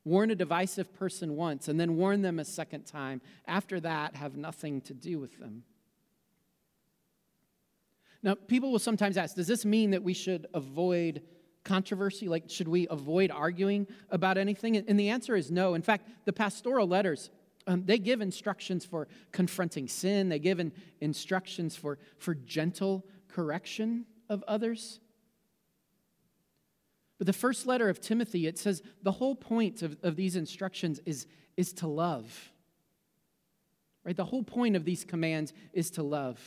Warn 0.08 0.30
a 0.30 0.34
divisive 0.34 0.94
person 0.94 1.36
once 1.36 1.68
and 1.68 1.78
then 1.78 1.96
warn 1.96 2.22
them 2.22 2.38
a 2.38 2.44
second 2.44 2.86
time. 2.86 3.20
After 3.46 3.78
that, 3.80 4.16
have 4.16 4.38
nothing 4.38 4.80
to 4.82 4.94
do 4.94 5.18
with 5.18 5.38
them. 5.38 5.64
Now, 8.22 8.34
people 8.34 8.72
will 8.72 8.78
sometimes 8.78 9.18
ask 9.18 9.36
Does 9.36 9.46
this 9.46 9.66
mean 9.66 9.90
that 9.90 10.02
we 10.02 10.14
should 10.14 10.46
avoid 10.54 11.20
controversy? 11.62 12.26
Like, 12.26 12.44
should 12.48 12.68
we 12.68 12.88
avoid 12.88 13.30
arguing 13.30 13.86
about 14.08 14.38
anything? 14.38 14.78
And 14.78 14.98
the 14.98 15.10
answer 15.10 15.36
is 15.36 15.50
no. 15.50 15.74
In 15.74 15.82
fact, 15.82 16.08
the 16.24 16.32
pastoral 16.32 16.88
letters. 16.88 17.28
Um, 17.66 17.84
they 17.84 17.98
give 17.98 18.22
instructions 18.22 18.86
for 18.86 19.08
confronting 19.30 19.88
sin. 19.88 20.30
They 20.30 20.38
give 20.38 20.58
in, 20.58 20.72
instructions 21.02 21.76
for, 21.76 21.98
for 22.16 22.34
gentle 22.34 23.04
correction 23.28 24.06
of 24.30 24.42
others. 24.48 25.00
But 27.18 27.26
the 27.26 27.32
first 27.32 27.66
letter 27.66 27.88
of 27.88 28.00
Timothy, 28.00 28.46
it 28.46 28.58
says 28.58 28.80
the 29.02 29.12
whole 29.12 29.34
point 29.34 29.82
of, 29.82 29.96
of 30.02 30.14
these 30.16 30.36
instructions 30.36 31.00
is, 31.04 31.26
is 31.56 31.72
to 31.74 31.88
love. 31.88 32.52
Right? 34.04 34.16
The 34.16 34.24
whole 34.24 34.44
point 34.44 34.76
of 34.76 34.84
these 34.84 35.04
commands 35.04 35.52
is 35.72 35.90
to 35.92 36.02
love. 36.02 36.40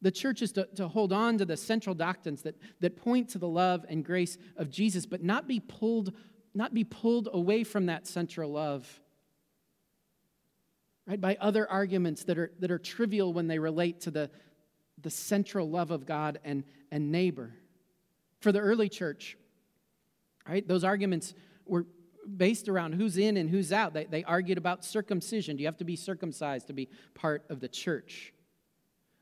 The 0.00 0.12
church 0.12 0.42
is 0.42 0.52
to, 0.52 0.68
to 0.76 0.86
hold 0.86 1.12
on 1.12 1.38
to 1.38 1.44
the 1.44 1.56
central 1.56 1.94
doctrines 1.94 2.42
that, 2.42 2.54
that 2.80 2.96
point 2.96 3.30
to 3.30 3.38
the 3.38 3.48
love 3.48 3.84
and 3.88 4.04
grace 4.04 4.38
of 4.56 4.70
Jesus, 4.70 5.06
but 5.06 5.24
not 5.24 5.48
be 5.48 5.58
pulled, 5.58 6.12
not 6.54 6.72
be 6.72 6.84
pulled 6.84 7.28
away 7.32 7.64
from 7.64 7.86
that 7.86 8.06
central 8.06 8.52
love. 8.52 9.00
Right? 11.04 11.20
By 11.20 11.36
other 11.40 11.68
arguments 11.68 12.24
that 12.24 12.38
are, 12.38 12.52
that 12.60 12.70
are 12.70 12.78
trivial 12.78 13.32
when 13.32 13.48
they 13.48 13.58
relate 13.58 14.02
to 14.02 14.12
the, 14.12 14.30
the 15.02 15.10
central 15.10 15.68
love 15.68 15.90
of 15.90 16.06
God 16.06 16.38
and, 16.44 16.62
and 16.92 17.10
neighbor. 17.10 17.52
For 18.40 18.52
the 18.52 18.60
early 18.60 18.88
church, 18.88 19.36
right, 20.48 20.66
those 20.66 20.84
arguments 20.84 21.34
were 21.66 21.86
based 22.36 22.68
around 22.68 22.92
who's 22.92 23.16
in 23.16 23.36
and 23.36 23.48
who's 23.48 23.72
out. 23.72 23.94
They, 23.94 24.04
they 24.04 24.24
argued 24.24 24.58
about 24.58 24.84
circumcision. 24.84 25.56
Do 25.56 25.62
you 25.62 25.66
have 25.66 25.78
to 25.78 25.84
be 25.84 25.96
circumcised 25.96 26.66
to 26.68 26.72
be 26.72 26.88
part 27.14 27.44
of 27.48 27.60
the 27.60 27.68
church? 27.68 28.32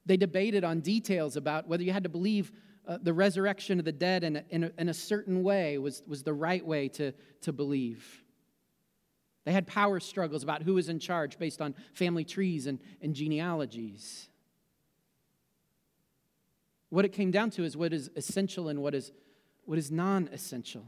They 0.04 0.16
debated 0.16 0.64
on 0.64 0.80
details 0.80 1.37
about 1.37 1.66
whether 1.66 1.82
you 1.82 1.92
had 1.92 2.04
to 2.04 2.08
believe 2.08 2.52
uh, 2.87 2.99
the 3.02 3.12
resurrection 3.12 3.78
of 3.78 3.85
the 3.85 3.92
dead 3.92 4.23
in 4.23 4.37
a, 4.37 4.44
in 4.50 4.64
a, 4.64 4.73
in 4.78 4.88
a 4.88 4.94
certain 4.94 5.42
way 5.42 5.78
was, 5.78 6.02
was 6.06 6.23
the 6.23 6.32
right 6.32 6.64
way 6.64 6.88
to, 6.88 7.12
to 7.42 7.52
believe. 7.52 8.23
They 9.44 9.52
had 9.52 9.66
power 9.66 10.00
struggles 10.00 10.42
about 10.42 10.62
who 10.62 10.75
was 10.75 10.88
in 10.88 10.99
charge 10.99 11.38
based 11.38 11.61
on 11.61 11.75
family 11.94 12.25
trees 12.25 12.66
and, 12.66 12.78
and 13.00 13.14
genealogies. 13.14 14.28
What 16.90 17.05
it 17.05 17.12
came 17.12 17.31
down 17.31 17.50
to 17.50 17.64
is 17.64 17.76
what 17.76 17.93
is 17.93 18.11
essential 18.16 18.69
and 18.69 18.83
what 18.83 18.95
is, 18.95 19.12
what 19.64 19.78
is 19.78 19.90
non 19.90 20.28
essential. 20.33 20.85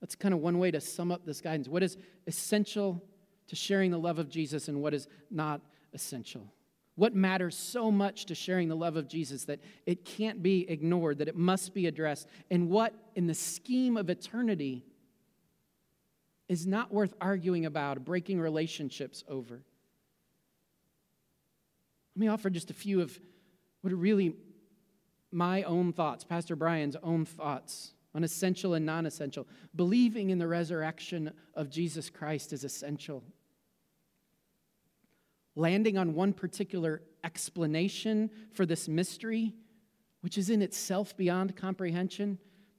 That's 0.00 0.14
kind 0.14 0.32
of 0.32 0.40
one 0.40 0.58
way 0.58 0.70
to 0.70 0.80
sum 0.80 1.12
up 1.12 1.26
this 1.26 1.40
guidance. 1.40 1.68
What 1.68 1.82
is 1.82 1.98
essential 2.26 3.04
to 3.48 3.56
sharing 3.56 3.90
the 3.90 3.98
love 3.98 4.18
of 4.18 4.28
Jesus 4.30 4.68
and 4.68 4.80
what 4.80 4.94
is 4.94 5.08
not 5.30 5.60
essential? 5.92 6.52
What 6.94 7.14
matters 7.14 7.56
so 7.56 7.90
much 7.90 8.26
to 8.26 8.34
sharing 8.34 8.68
the 8.68 8.76
love 8.76 8.96
of 8.96 9.08
Jesus 9.08 9.44
that 9.44 9.60
it 9.86 10.04
can't 10.04 10.42
be 10.42 10.68
ignored, 10.68 11.18
that 11.18 11.28
it 11.28 11.36
must 11.36 11.74
be 11.74 11.86
addressed? 11.86 12.26
And 12.50 12.68
what, 12.68 12.94
in 13.14 13.26
the 13.26 13.34
scheme 13.34 13.96
of 13.96 14.10
eternity, 14.10 14.84
is 16.48 16.66
not 16.66 16.92
worth 16.92 17.14
arguing 17.20 17.64
about, 17.64 18.04
breaking 18.04 18.40
relationships 18.40 19.22
over? 19.28 19.62
Let 22.16 22.20
me 22.20 22.28
offer 22.28 22.50
just 22.50 22.70
a 22.70 22.74
few 22.74 23.00
of 23.00 23.18
what 23.82 23.92
really 23.92 24.34
my 25.32 25.62
own 25.62 25.92
thoughts, 25.92 26.24
Pastor 26.24 26.56
Brian's 26.56 26.96
own 27.02 27.24
thoughts 27.24 27.92
on 28.14 28.24
essential 28.24 28.74
and 28.74 28.84
non 28.84 29.06
essential. 29.06 29.46
Believing 29.74 30.30
in 30.30 30.38
the 30.38 30.48
resurrection 30.48 31.32
of 31.54 31.70
Jesus 31.70 32.10
Christ 32.10 32.52
is 32.52 32.64
essential. 32.64 33.22
Landing 35.54 35.98
on 35.98 36.14
one 36.14 36.32
particular 36.32 37.02
explanation 37.22 38.30
for 38.52 38.66
this 38.66 38.88
mystery, 38.88 39.54
which 40.20 40.38
is 40.38 40.50
in 40.50 40.62
itself 40.62 41.16
beyond 41.16 41.56
comprehension, 41.56 42.38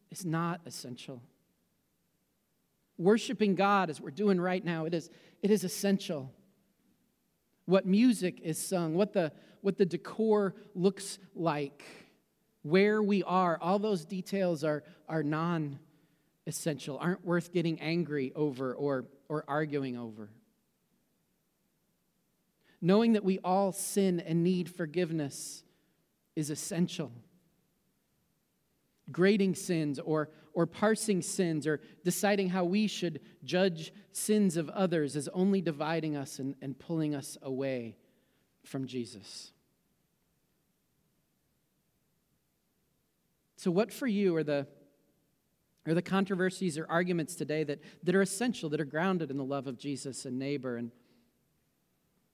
is 0.09 0.25
not 0.25 0.61
essential. 0.65 1.21
Worshiping 2.97 3.55
God, 3.55 3.89
as 3.89 3.99
we're 3.99 4.11
doing 4.11 4.39
right 4.39 4.63
now, 4.63 4.85
it 4.85 4.93
is, 4.93 5.09
it 5.41 5.51
is 5.51 5.63
essential. 5.63 6.31
What 7.65 7.85
music 7.85 8.39
is 8.41 8.57
sung, 8.57 8.95
what 8.95 9.13
the, 9.13 9.31
what 9.61 9.77
the 9.77 9.85
decor 9.85 10.55
looks 10.75 11.17
like 11.33 11.83
where 12.63 13.01
we 13.01 13.23
are, 13.23 13.57
all 13.61 13.79
those 13.79 14.05
details 14.05 14.63
are, 14.63 14.83
are 15.09 15.23
non 15.23 15.79
essential, 16.47 16.97
aren't 16.99 17.25
worth 17.25 17.51
getting 17.51 17.79
angry 17.79 18.31
over 18.35 18.73
or, 18.73 19.05
or 19.29 19.43
arguing 19.47 19.97
over. 19.97 20.29
Knowing 22.81 23.13
that 23.13 23.23
we 23.23 23.39
all 23.43 23.71
sin 23.71 24.19
and 24.19 24.43
need 24.43 24.69
forgiveness 24.69 25.63
is 26.35 26.49
essential. 26.49 27.11
Grading 29.11 29.55
sins 29.55 29.99
or, 29.99 30.29
or 30.53 30.65
parsing 30.65 31.21
sins 31.21 31.67
or 31.67 31.79
deciding 32.03 32.49
how 32.49 32.63
we 32.63 32.87
should 32.87 33.19
judge 33.43 33.93
sins 34.11 34.57
of 34.57 34.69
others 34.69 35.15
is 35.15 35.27
only 35.29 35.61
dividing 35.61 36.15
us 36.15 36.39
and, 36.39 36.55
and 36.61 36.77
pulling 36.77 37.13
us 37.13 37.37
away 37.41 37.97
from 38.63 38.87
Jesus. 38.87 39.51
So, 43.61 43.69
what 43.69 43.93
for 43.93 44.07
you 44.07 44.35
are 44.37 44.43
the, 44.43 44.65
are 45.85 45.93
the 45.93 46.01
controversies 46.01 46.79
or 46.79 46.87
arguments 46.89 47.35
today 47.35 47.63
that, 47.65 47.79
that 48.01 48.15
are 48.15 48.23
essential, 48.23 48.71
that 48.71 48.81
are 48.81 48.85
grounded 48.85 49.29
in 49.29 49.37
the 49.37 49.43
love 49.43 49.67
of 49.67 49.77
Jesus 49.77 50.25
and 50.25 50.39
neighbor? 50.39 50.77
And 50.77 50.89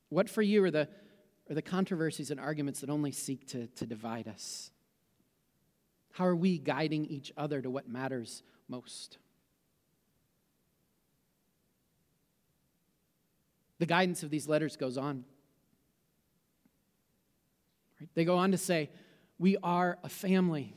what 0.08 0.30
for 0.30 0.42
you 0.42 0.64
are 0.64 0.72
the, 0.72 0.88
are 1.50 1.54
the 1.54 1.62
controversies 1.62 2.32
and 2.32 2.40
arguments 2.40 2.80
that 2.80 2.90
only 2.90 3.12
seek 3.12 3.46
to, 3.48 3.68
to 3.68 3.86
divide 3.86 4.30
us? 4.30 4.72
How 6.14 6.26
are 6.26 6.36
we 6.36 6.60
guiding 6.60 7.04
each 7.04 7.34
other 7.36 7.62
to 7.62 7.70
what 7.70 7.90
matters 7.90 8.42
most? 8.70 9.18
The 13.80 13.86
guidance 13.86 14.24
of 14.24 14.30
these 14.30 14.48
letters 14.48 14.78
goes 14.78 14.98
on. 14.98 15.26
They 18.14 18.24
go 18.24 18.38
on 18.38 18.52
to 18.52 18.58
say, 18.58 18.92
We 19.38 19.58
are 19.62 19.98
a 20.06 20.10
family 20.10 20.74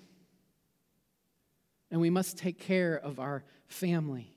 and 1.91 2.01
we 2.01 2.11
must 2.11 2.39
take 2.39 2.59
care 2.59 2.97
of 2.97 3.19
our 3.19 3.45
family. 3.67 4.37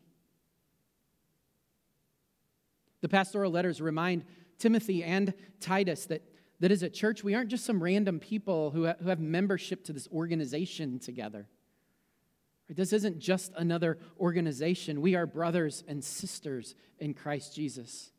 The 3.02 3.10
pastoral 3.10 3.52
letters 3.52 3.82
remind 3.82 4.24
Timothy 4.60 5.04
and 5.04 5.34
Titus 5.60 6.06
that, 6.06 6.22
that 6.62 6.72
as 6.72 6.84
a 6.84 6.90
church, 6.90 7.24
we 7.24 7.36
aren't 7.36 7.50
just 7.50 7.66
some 7.66 7.84
random 7.84 8.20
people 8.20 8.72
who, 8.72 8.88
ha- 8.88 8.96
who 9.02 9.10
have 9.10 9.20
membership 9.20 9.84
to 9.86 9.94
this 9.94 10.08
organization 10.08 11.00
together. 11.00 11.48
This 12.70 12.94
isn't 12.94 13.20
just 13.20 13.52
another 13.58 13.98
organization. 14.20 15.02
We 15.02 15.16
are 15.16 15.26
brothers 15.26 15.84
and 15.88 16.04
sisters 16.04 16.76
in 16.98 17.14
Christ 17.14 17.56
Jesus. 17.56 18.12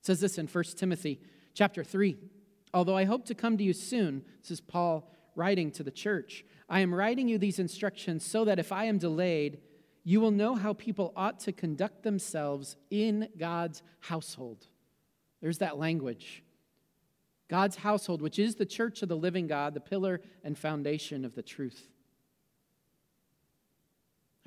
It 0.00 0.06
says 0.06 0.20
this 0.20 0.36
in 0.36 0.48
1 0.48 0.64
Timothy 0.76 1.20
chapter 1.54 1.84
3. 1.84 2.16
Although 2.74 2.96
I 2.96 3.04
hope 3.04 3.24
to 3.26 3.34
come 3.34 3.56
to 3.56 3.64
you 3.64 3.72
soon, 3.72 4.24
this 4.42 4.50
is 4.50 4.60
Paul 4.60 5.10
writing 5.36 5.70
to 5.72 5.82
the 5.82 5.90
church. 5.90 6.44
I 6.68 6.80
am 6.80 6.94
writing 6.94 7.28
you 7.28 7.38
these 7.38 7.58
instructions 7.58 8.24
so 8.24 8.44
that 8.44 8.58
if 8.58 8.72
I 8.72 8.86
am 8.86 8.98
delayed, 8.98 9.58
you 10.02 10.20
will 10.20 10.30
know 10.30 10.54
how 10.54 10.72
people 10.72 11.12
ought 11.16 11.40
to 11.40 11.52
conduct 11.52 12.02
themselves 12.02 12.76
in 12.90 13.28
God's 13.38 13.82
household. 14.00 14.66
There's 15.40 15.58
that 15.58 15.78
language. 15.78 16.42
God's 17.48 17.76
household, 17.76 18.22
which 18.22 18.38
is 18.38 18.56
the 18.56 18.66
church 18.66 19.02
of 19.02 19.08
the 19.08 19.16
living 19.16 19.46
God, 19.46 19.74
the 19.74 19.80
pillar 19.80 20.20
and 20.42 20.58
foundation 20.58 21.24
of 21.24 21.34
the 21.34 21.42
truth. 21.42 21.88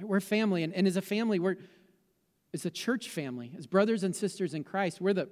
We're 0.01 0.19
family, 0.19 0.63
and, 0.63 0.73
and 0.73 0.87
as 0.87 0.97
a 0.97 1.01
family, 1.01 1.39
we're 1.39 1.57
as 2.53 2.65
a 2.65 2.71
church 2.71 3.09
family, 3.09 3.51
as 3.57 3.67
brothers 3.67 4.03
and 4.03 4.15
sisters 4.15 4.53
in 4.53 4.63
Christ, 4.63 4.99
we're 4.99 5.13
the, 5.13 5.29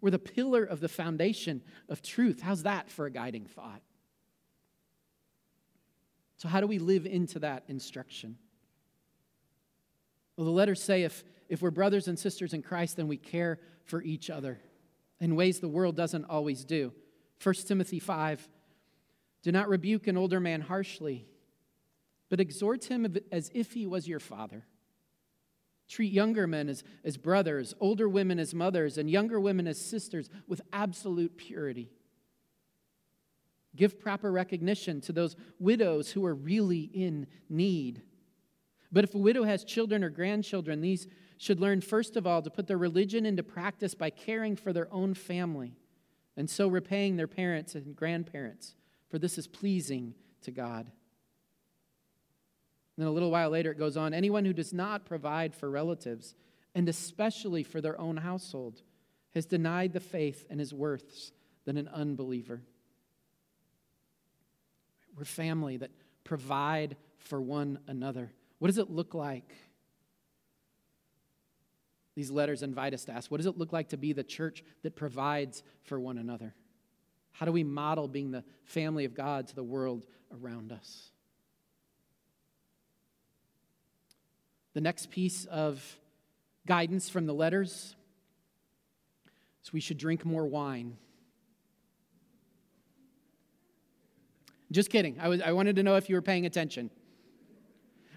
we're 0.00 0.10
the 0.10 0.18
pillar 0.18 0.64
of 0.64 0.80
the 0.80 0.88
foundation 0.88 1.62
of 1.88 2.02
truth. 2.02 2.40
How's 2.40 2.62
that 2.62 2.88
for 2.88 3.06
a 3.06 3.10
guiding 3.10 3.46
thought? 3.46 3.82
So, 6.40 6.48
how 6.48 6.62
do 6.62 6.66
we 6.66 6.78
live 6.78 7.04
into 7.04 7.38
that 7.40 7.64
instruction? 7.68 8.38
Well, 10.38 10.46
the 10.46 10.50
letters 10.52 10.82
say 10.82 11.02
if, 11.02 11.22
if 11.50 11.60
we're 11.60 11.70
brothers 11.70 12.08
and 12.08 12.18
sisters 12.18 12.54
in 12.54 12.62
Christ, 12.62 12.96
then 12.96 13.08
we 13.08 13.18
care 13.18 13.60
for 13.84 14.00
each 14.00 14.30
other 14.30 14.58
in 15.20 15.36
ways 15.36 15.60
the 15.60 15.68
world 15.68 15.96
doesn't 15.96 16.24
always 16.24 16.64
do. 16.64 16.94
1 17.42 17.54
Timothy 17.66 17.98
5 17.98 18.48
Do 19.42 19.52
not 19.52 19.68
rebuke 19.68 20.06
an 20.06 20.16
older 20.16 20.40
man 20.40 20.62
harshly, 20.62 21.26
but 22.30 22.40
exhort 22.40 22.84
him 22.84 23.18
as 23.30 23.50
if 23.52 23.74
he 23.74 23.86
was 23.86 24.08
your 24.08 24.18
father. 24.18 24.64
Treat 25.90 26.10
younger 26.10 26.46
men 26.46 26.70
as, 26.70 26.82
as 27.04 27.18
brothers, 27.18 27.74
older 27.80 28.08
women 28.08 28.38
as 28.38 28.54
mothers, 28.54 28.96
and 28.96 29.10
younger 29.10 29.38
women 29.38 29.66
as 29.66 29.78
sisters 29.78 30.30
with 30.48 30.62
absolute 30.72 31.36
purity. 31.36 31.90
Give 33.76 33.98
proper 33.98 34.32
recognition 34.32 35.00
to 35.02 35.12
those 35.12 35.36
widows 35.58 36.10
who 36.10 36.24
are 36.26 36.34
really 36.34 36.90
in 36.92 37.26
need. 37.48 38.02
But 38.92 39.04
if 39.04 39.14
a 39.14 39.18
widow 39.18 39.44
has 39.44 39.62
children 39.64 40.02
or 40.02 40.10
grandchildren, 40.10 40.80
these 40.80 41.06
should 41.38 41.60
learn, 41.60 41.80
first 41.80 42.16
of 42.16 42.26
all, 42.26 42.42
to 42.42 42.50
put 42.50 42.66
their 42.66 42.78
religion 42.78 43.24
into 43.24 43.42
practice 43.42 43.94
by 43.94 44.10
caring 44.10 44.56
for 44.56 44.72
their 44.72 44.92
own 44.92 45.14
family 45.14 45.76
and 46.36 46.48
so 46.48 46.68
repaying 46.68 47.16
their 47.16 47.26
parents 47.26 47.74
and 47.74 47.94
grandparents, 47.94 48.74
for 49.08 49.18
this 49.18 49.38
is 49.38 49.46
pleasing 49.46 50.14
to 50.42 50.50
God. 50.50 50.86
And 52.96 53.04
then 53.04 53.06
a 53.06 53.12
little 53.12 53.30
while 53.30 53.50
later, 53.50 53.70
it 53.70 53.78
goes 53.78 53.96
on 53.96 54.14
anyone 54.14 54.44
who 54.44 54.52
does 54.52 54.72
not 54.72 55.04
provide 55.06 55.54
for 55.54 55.70
relatives, 55.70 56.34
and 56.74 56.88
especially 56.88 57.62
for 57.62 57.80
their 57.80 58.00
own 58.00 58.16
household, 58.16 58.82
has 59.34 59.46
denied 59.46 59.92
the 59.92 60.00
faith 60.00 60.46
and 60.50 60.60
is 60.60 60.74
worse 60.74 61.32
than 61.64 61.76
an 61.76 61.88
unbeliever. 61.88 62.62
We're 65.20 65.26
family 65.26 65.76
that 65.76 65.90
provide 66.24 66.96
for 67.18 67.42
one 67.42 67.78
another. 67.86 68.32
What 68.58 68.68
does 68.68 68.78
it 68.78 68.88
look 68.88 69.12
like? 69.12 69.54
These 72.14 72.30
letters 72.30 72.62
invite 72.62 72.94
us 72.94 73.04
to 73.04 73.12
ask 73.12 73.30
what 73.30 73.36
does 73.36 73.44
it 73.44 73.58
look 73.58 73.70
like 73.70 73.90
to 73.90 73.98
be 73.98 74.14
the 74.14 74.24
church 74.24 74.64
that 74.82 74.96
provides 74.96 75.62
for 75.82 76.00
one 76.00 76.16
another? 76.16 76.54
How 77.32 77.44
do 77.44 77.52
we 77.52 77.62
model 77.62 78.08
being 78.08 78.30
the 78.30 78.44
family 78.64 79.04
of 79.04 79.12
God 79.12 79.46
to 79.48 79.54
the 79.54 79.62
world 79.62 80.06
around 80.32 80.72
us? 80.72 81.10
The 84.72 84.80
next 84.80 85.10
piece 85.10 85.44
of 85.44 85.98
guidance 86.66 87.10
from 87.10 87.26
the 87.26 87.34
letters 87.34 87.94
is 89.62 89.70
we 89.70 89.80
should 89.80 89.98
drink 89.98 90.24
more 90.24 90.46
wine. 90.46 90.96
Just 94.72 94.90
kidding. 94.90 95.18
I, 95.20 95.28
was, 95.28 95.40
I 95.40 95.52
wanted 95.52 95.76
to 95.76 95.82
know 95.82 95.96
if 95.96 96.08
you 96.08 96.14
were 96.14 96.22
paying 96.22 96.46
attention. 96.46 96.90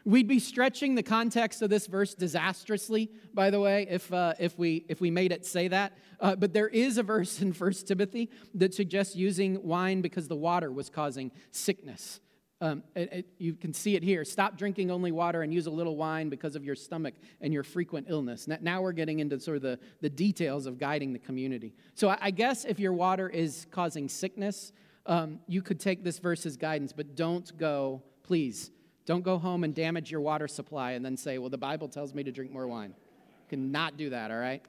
We'd 0.05 0.27
be 0.27 0.39
stretching 0.39 0.95
the 0.95 1.03
context 1.03 1.61
of 1.61 1.69
this 1.69 1.87
verse 1.87 2.13
disastrously, 2.13 3.09
by 3.33 3.49
the 3.49 3.61
way, 3.61 3.87
if, 3.89 4.11
uh, 4.11 4.33
if, 4.37 4.57
we, 4.59 4.85
if 4.89 4.99
we 4.99 5.09
made 5.09 5.31
it 5.31 5.45
say 5.45 5.69
that. 5.69 5.97
Uh, 6.19 6.35
but 6.35 6.51
there 6.51 6.67
is 6.67 6.97
a 6.97 7.03
verse 7.03 7.41
in 7.41 7.51
1 7.53 7.71
Timothy 7.85 8.29
that 8.53 8.73
suggests 8.73 9.15
using 9.15 9.63
wine 9.63 10.01
because 10.01 10.27
the 10.27 10.35
water 10.35 10.71
was 10.71 10.89
causing 10.89 11.31
sickness. 11.51 12.19
Um, 12.59 12.83
it, 12.95 13.13
it, 13.13 13.25
you 13.39 13.53
can 13.53 13.73
see 13.73 13.95
it 13.95 14.03
here. 14.03 14.23
Stop 14.23 14.57
drinking 14.57 14.91
only 14.91 15.11
water 15.11 15.41
and 15.41 15.53
use 15.53 15.67
a 15.67 15.71
little 15.71 15.97
wine 15.97 16.29
because 16.29 16.55
of 16.55 16.63
your 16.63 16.75
stomach 16.75 17.13
and 17.41 17.53
your 17.53 17.63
frequent 17.63 18.07
illness. 18.09 18.47
Now 18.47 18.81
we're 18.81 18.93
getting 18.93 19.19
into 19.19 19.39
sort 19.39 19.57
of 19.57 19.63
the, 19.63 19.79
the 20.01 20.09
details 20.09 20.65
of 20.65 20.77
guiding 20.77 21.13
the 21.13 21.19
community. 21.19 21.75
So 21.93 22.09
I, 22.09 22.17
I 22.21 22.31
guess 22.31 22.63
if 22.65 22.79
your 22.79 22.93
water 22.93 23.29
is 23.29 23.67
causing 23.71 24.07
sickness, 24.07 24.71
um, 25.05 25.39
you 25.47 25.61
could 25.61 25.79
take 25.79 26.03
this 26.03 26.19
verse 26.19 26.45
as 26.45 26.57
guidance, 26.57 26.93
but 26.93 27.15
don't 27.15 27.55
go, 27.57 28.01
please, 28.23 28.71
don't 29.05 29.23
go 29.23 29.37
home 29.37 29.63
and 29.63 29.75
damage 29.75 30.11
your 30.11 30.21
water 30.21 30.47
supply 30.47 30.91
and 30.91 31.03
then 31.03 31.17
say, 31.17 31.37
well, 31.37 31.49
the 31.49 31.57
Bible 31.57 31.89
tells 31.89 32.13
me 32.13 32.23
to 32.23 32.31
drink 32.31 32.51
more 32.51 32.67
wine. 32.67 32.93
You 32.95 33.57
cannot 33.57 33.97
do 33.97 34.11
that, 34.11 34.31
all 34.31 34.37
right? 34.37 34.65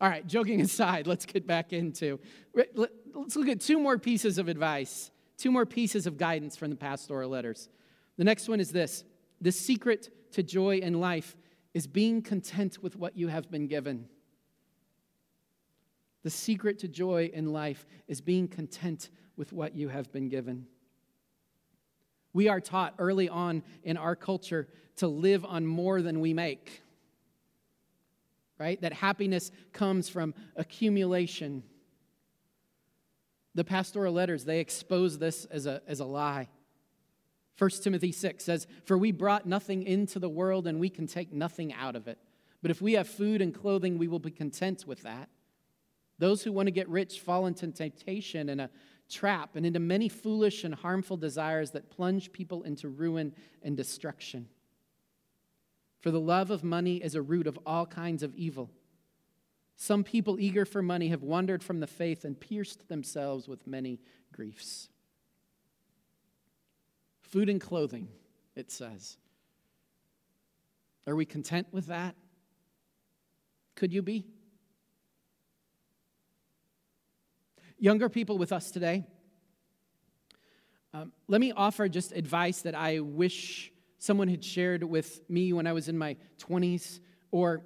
All 0.00 0.08
right, 0.08 0.26
joking 0.26 0.60
aside, 0.62 1.06
let's 1.06 1.26
get 1.26 1.46
back 1.46 1.72
into. 1.72 2.20
Let's 2.74 3.36
look 3.36 3.48
at 3.48 3.60
two 3.60 3.78
more 3.78 3.98
pieces 3.98 4.38
of 4.38 4.48
advice, 4.48 5.10
two 5.36 5.50
more 5.50 5.66
pieces 5.66 6.06
of 6.06 6.16
guidance 6.16 6.56
from 6.56 6.70
the 6.70 6.76
pastoral 6.76 7.30
letters. 7.30 7.68
The 8.16 8.24
next 8.24 8.48
one 8.48 8.60
is 8.60 8.70
this 8.70 9.04
the 9.40 9.52
secret 9.52 10.32
to 10.32 10.42
joy 10.42 10.78
in 10.78 11.00
life 11.00 11.36
is 11.74 11.86
being 11.86 12.22
content 12.22 12.82
with 12.82 12.96
what 12.96 13.16
you 13.16 13.28
have 13.28 13.50
been 13.50 13.66
given. 13.66 14.06
The 16.28 16.32
secret 16.32 16.80
to 16.80 16.88
joy 16.88 17.30
in 17.32 17.54
life 17.54 17.86
is 18.06 18.20
being 18.20 18.48
content 18.48 19.08
with 19.38 19.50
what 19.50 19.74
you 19.74 19.88
have 19.88 20.12
been 20.12 20.28
given. 20.28 20.66
We 22.34 22.48
are 22.48 22.60
taught 22.60 22.92
early 22.98 23.30
on 23.30 23.62
in 23.82 23.96
our 23.96 24.14
culture 24.14 24.68
to 24.96 25.08
live 25.08 25.46
on 25.46 25.64
more 25.64 26.02
than 26.02 26.20
we 26.20 26.34
make, 26.34 26.82
right? 28.58 28.78
That 28.82 28.92
happiness 28.92 29.50
comes 29.72 30.10
from 30.10 30.34
accumulation. 30.54 31.62
The 33.54 33.64
pastoral 33.64 34.12
letters, 34.12 34.44
they 34.44 34.60
expose 34.60 35.16
this 35.16 35.46
as 35.46 35.64
a, 35.64 35.80
as 35.86 36.00
a 36.00 36.04
lie. 36.04 36.48
1 37.56 37.70
Timothy 37.82 38.12
6 38.12 38.44
says, 38.44 38.66
For 38.84 38.98
we 38.98 39.12
brought 39.12 39.46
nothing 39.46 39.82
into 39.82 40.18
the 40.18 40.28
world 40.28 40.66
and 40.66 40.78
we 40.78 40.90
can 40.90 41.06
take 41.06 41.32
nothing 41.32 41.72
out 41.72 41.96
of 41.96 42.06
it. 42.06 42.18
But 42.60 42.70
if 42.70 42.82
we 42.82 42.92
have 42.92 43.08
food 43.08 43.40
and 43.40 43.54
clothing, 43.54 43.96
we 43.96 44.08
will 44.08 44.18
be 44.18 44.30
content 44.30 44.84
with 44.86 45.04
that. 45.04 45.30
Those 46.18 46.42
who 46.42 46.52
want 46.52 46.66
to 46.66 46.72
get 46.72 46.88
rich 46.88 47.20
fall 47.20 47.46
into 47.46 47.68
temptation 47.68 48.48
and 48.48 48.60
a 48.60 48.70
trap 49.08 49.56
and 49.56 49.64
into 49.64 49.80
many 49.80 50.08
foolish 50.08 50.64
and 50.64 50.74
harmful 50.74 51.16
desires 51.16 51.70
that 51.72 51.90
plunge 51.90 52.32
people 52.32 52.62
into 52.62 52.88
ruin 52.88 53.34
and 53.62 53.76
destruction. 53.76 54.48
For 56.00 56.10
the 56.10 56.20
love 56.20 56.50
of 56.50 56.62
money 56.62 56.96
is 56.96 57.14
a 57.14 57.22
root 57.22 57.46
of 57.46 57.58
all 57.64 57.86
kinds 57.86 58.22
of 58.22 58.34
evil. 58.34 58.70
Some 59.76 60.04
people 60.04 60.40
eager 60.40 60.64
for 60.64 60.82
money 60.82 61.08
have 61.08 61.22
wandered 61.22 61.62
from 61.62 61.80
the 61.80 61.86
faith 61.86 62.24
and 62.24 62.38
pierced 62.38 62.88
themselves 62.88 63.48
with 63.48 63.66
many 63.66 64.00
griefs. 64.32 64.88
Food 67.22 67.48
and 67.48 67.60
clothing, 67.60 68.08
it 68.56 68.70
says. 68.70 69.16
Are 71.06 71.14
we 71.14 71.24
content 71.24 71.68
with 71.72 71.86
that? 71.86 72.16
Could 73.76 73.92
you 73.92 74.02
be? 74.02 74.26
Younger 77.80 78.08
people 78.08 78.38
with 78.38 78.50
us 78.50 78.72
today, 78.72 79.04
um, 80.92 81.12
let 81.28 81.40
me 81.40 81.52
offer 81.52 81.88
just 81.88 82.10
advice 82.10 82.62
that 82.62 82.74
I 82.74 82.98
wish 82.98 83.70
someone 84.00 84.26
had 84.26 84.44
shared 84.44 84.82
with 84.82 85.20
me 85.30 85.52
when 85.52 85.64
I 85.64 85.72
was 85.72 85.88
in 85.88 85.96
my 85.96 86.16
20s, 86.40 86.98
or 87.30 87.62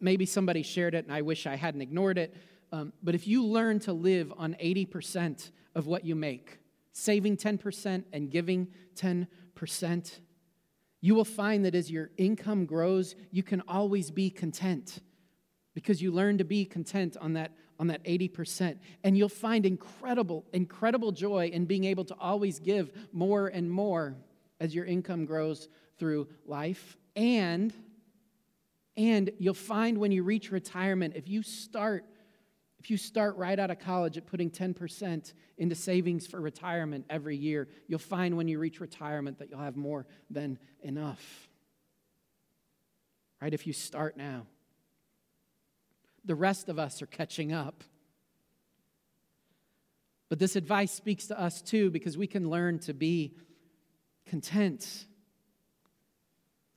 maybe 0.00 0.24
somebody 0.24 0.62
shared 0.62 0.94
it 0.94 1.04
and 1.04 1.12
I 1.12 1.20
wish 1.20 1.46
I 1.46 1.56
hadn't 1.56 1.82
ignored 1.82 2.16
it. 2.16 2.34
Um, 2.72 2.94
but 3.02 3.14
if 3.14 3.26
you 3.26 3.44
learn 3.44 3.80
to 3.80 3.92
live 3.92 4.32
on 4.38 4.56
80% 4.62 5.50
of 5.74 5.86
what 5.86 6.06
you 6.06 6.14
make, 6.14 6.60
saving 6.92 7.36
10% 7.36 8.04
and 8.14 8.30
giving 8.30 8.68
10%, 8.94 10.20
you 11.02 11.14
will 11.14 11.26
find 11.26 11.66
that 11.66 11.74
as 11.74 11.90
your 11.90 12.12
income 12.16 12.64
grows, 12.64 13.14
you 13.30 13.42
can 13.42 13.62
always 13.68 14.10
be 14.10 14.30
content 14.30 15.00
because 15.74 16.00
you 16.00 16.12
learn 16.12 16.38
to 16.38 16.44
be 16.44 16.64
content 16.64 17.14
on 17.20 17.34
that 17.34 17.52
on 17.78 17.86
that 17.88 18.02
80%. 18.04 18.78
And 19.04 19.16
you'll 19.16 19.28
find 19.28 19.64
incredible, 19.64 20.44
incredible 20.52 21.12
joy 21.12 21.50
in 21.52 21.64
being 21.64 21.84
able 21.84 22.04
to 22.06 22.14
always 22.18 22.58
give 22.58 22.90
more 23.12 23.48
and 23.48 23.70
more 23.70 24.16
as 24.60 24.74
your 24.74 24.84
income 24.84 25.24
grows 25.24 25.68
through 25.98 26.28
life. 26.46 26.96
And 27.16 27.72
and 28.96 29.30
you'll 29.38 29.54
find 29.54 29.98
when 29.98 30.10
you 30.10 30.24
reach 30.24 30.50
retirement, 30.50 31.14
if 31.14 31.28
you 31.28 31.42
start 31.42 32.04
if 32.80 32.90
you 32.90 32.96
start 32.96 33.36
right 33.36 33.58
out 33.58 33.72
of 33.72 33.80
college 33.80 34.16
at 34.16 34.26
putting 34.26 34.52
10% 34.52 35.32
into 35.56 35.74
savings 35.74 36.28
for 36.28 36.40
retirement 36.40 37.04
every 37.10 37.36
year, 37.36 37.68
you'll 37.88 37.98
find 37.98 38.36
when 38.36 38.46
you 38.46 38.60
reach 38.60 38.78
retirement 38.78 39.40
that 39.40 39.50
you'll 39.50 39.58
have 39.58 39.76
more 39.76 40.06
than 40.30 40.60
enough. 40.82 41.48
Right? 43.42 43.52
If 43.52 43.66
you 43.66 43.72
start 43.72 44.16
now 44.16 44.46
the 46.28 46.34
rest 46.34 46.68
of 46.68 46.78
us 46.78 47.00
are 47.00 47.06
catching 47.06 47.52
up. 47.52 47.82
But 50.28 50.38
this 50.38 50.56
advice 50.56 50.92
speaks 50.92 51.26
to 51.28 51.40
us 51.40 51.62
too 51.62 51.90
because 51.90 52.18
we 52.18 52.26
can 52.26 52.50
learn 52.50 52.78
to 52.80 52.92
be 52.92 53.34
content 54.26 55.06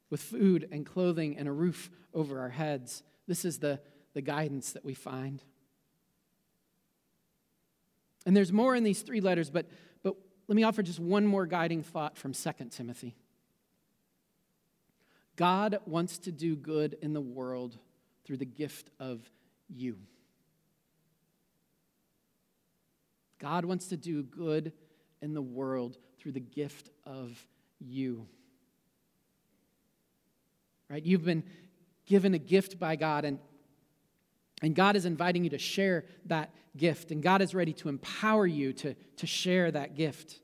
with 0.10 0.22
food 0.22 0.70
and 0.72 0.86
clothing 0.86 1.38
and 1.38 1.50
a 1.50 1.52
roof 1.52 1.92
over 2.14 2.40
our 2.40 2.50
heads. 2.50 3.04
This 3.28 3.44
is 3.44 3.60
the, 3.60 3.82
the 4.14 4.22
guidance 4.22 4.72
that 4.72 4.86
we 4.86 4.94
find. 4.94 5.44
And 8.26 8.36
there's 8.36 8.54
more 8.54 8.74
in 8.74 8.86
these 8.86 9.02
three 9.02 9.20
letters, 9.20 9.50
but, 9.50 9.66
but 10.02 10.16
let 10.48 10.56
me 10.56 10.64
offer 10.64 10.82
just 10.82 11.00
one 11.00 11.28
more 11.28 11.46
guiding 11.46 11.84
thought 11.84 12.18
from 12.18 12.32
2 12.32 12.52
Timothy. 12.70 13.18
God 15.36 15.80
wants 15.86 16.20
to 16.20 16.32
do 16.32 16.56
good 16.56 16.98
in 17.02 17.12
the 17.12 17.22
world 17.22 17.78
through 18.24 18.38
the 18.38 18.46
gift 18.46 18.90
of 18.98 19.30
you. 19.72 19.98
God 23.40 23.66
wants 23.66 23.88
to 23.88 23.98
do 23.98 24.22
good 24.22 24.72
in 25.22 25.34
the 25.34 25.42
world 25.42 25.98
through 26.20 26.34
the 26.34 26.40
gift 26.40 26.90
of 27.06 27.46
you. 27.80 28.28
Right? 30.90 31.04
You've 31.04 31.26
been 31.26 31.44
given 32.06 32.34
a 32.34 32.38
gift 32.38 32.78
by 32.78 32.96
God, 32.96 33.26
and, 33.26 33.40
and 34.62 34.76
God 34.76 34.96
is 34.96 35.06
inviting 35.06 35.44
you 35.44 35.50
to 35.52 35.58
share 35.58 36.06
that 36.26 36.54
gift, 36.78 37.12
and 37.12 37.24
God 37.24 37.42
is 37.42 37.56
ready 37.56 37.74
to 37.74 37.90
empower 37.90 38.46
you 38.46 38.74
to, 38.74 38.94
to 38.94 39.28
share 39.28 39.72
that 39.72 39.96
gift. 39.96 40.40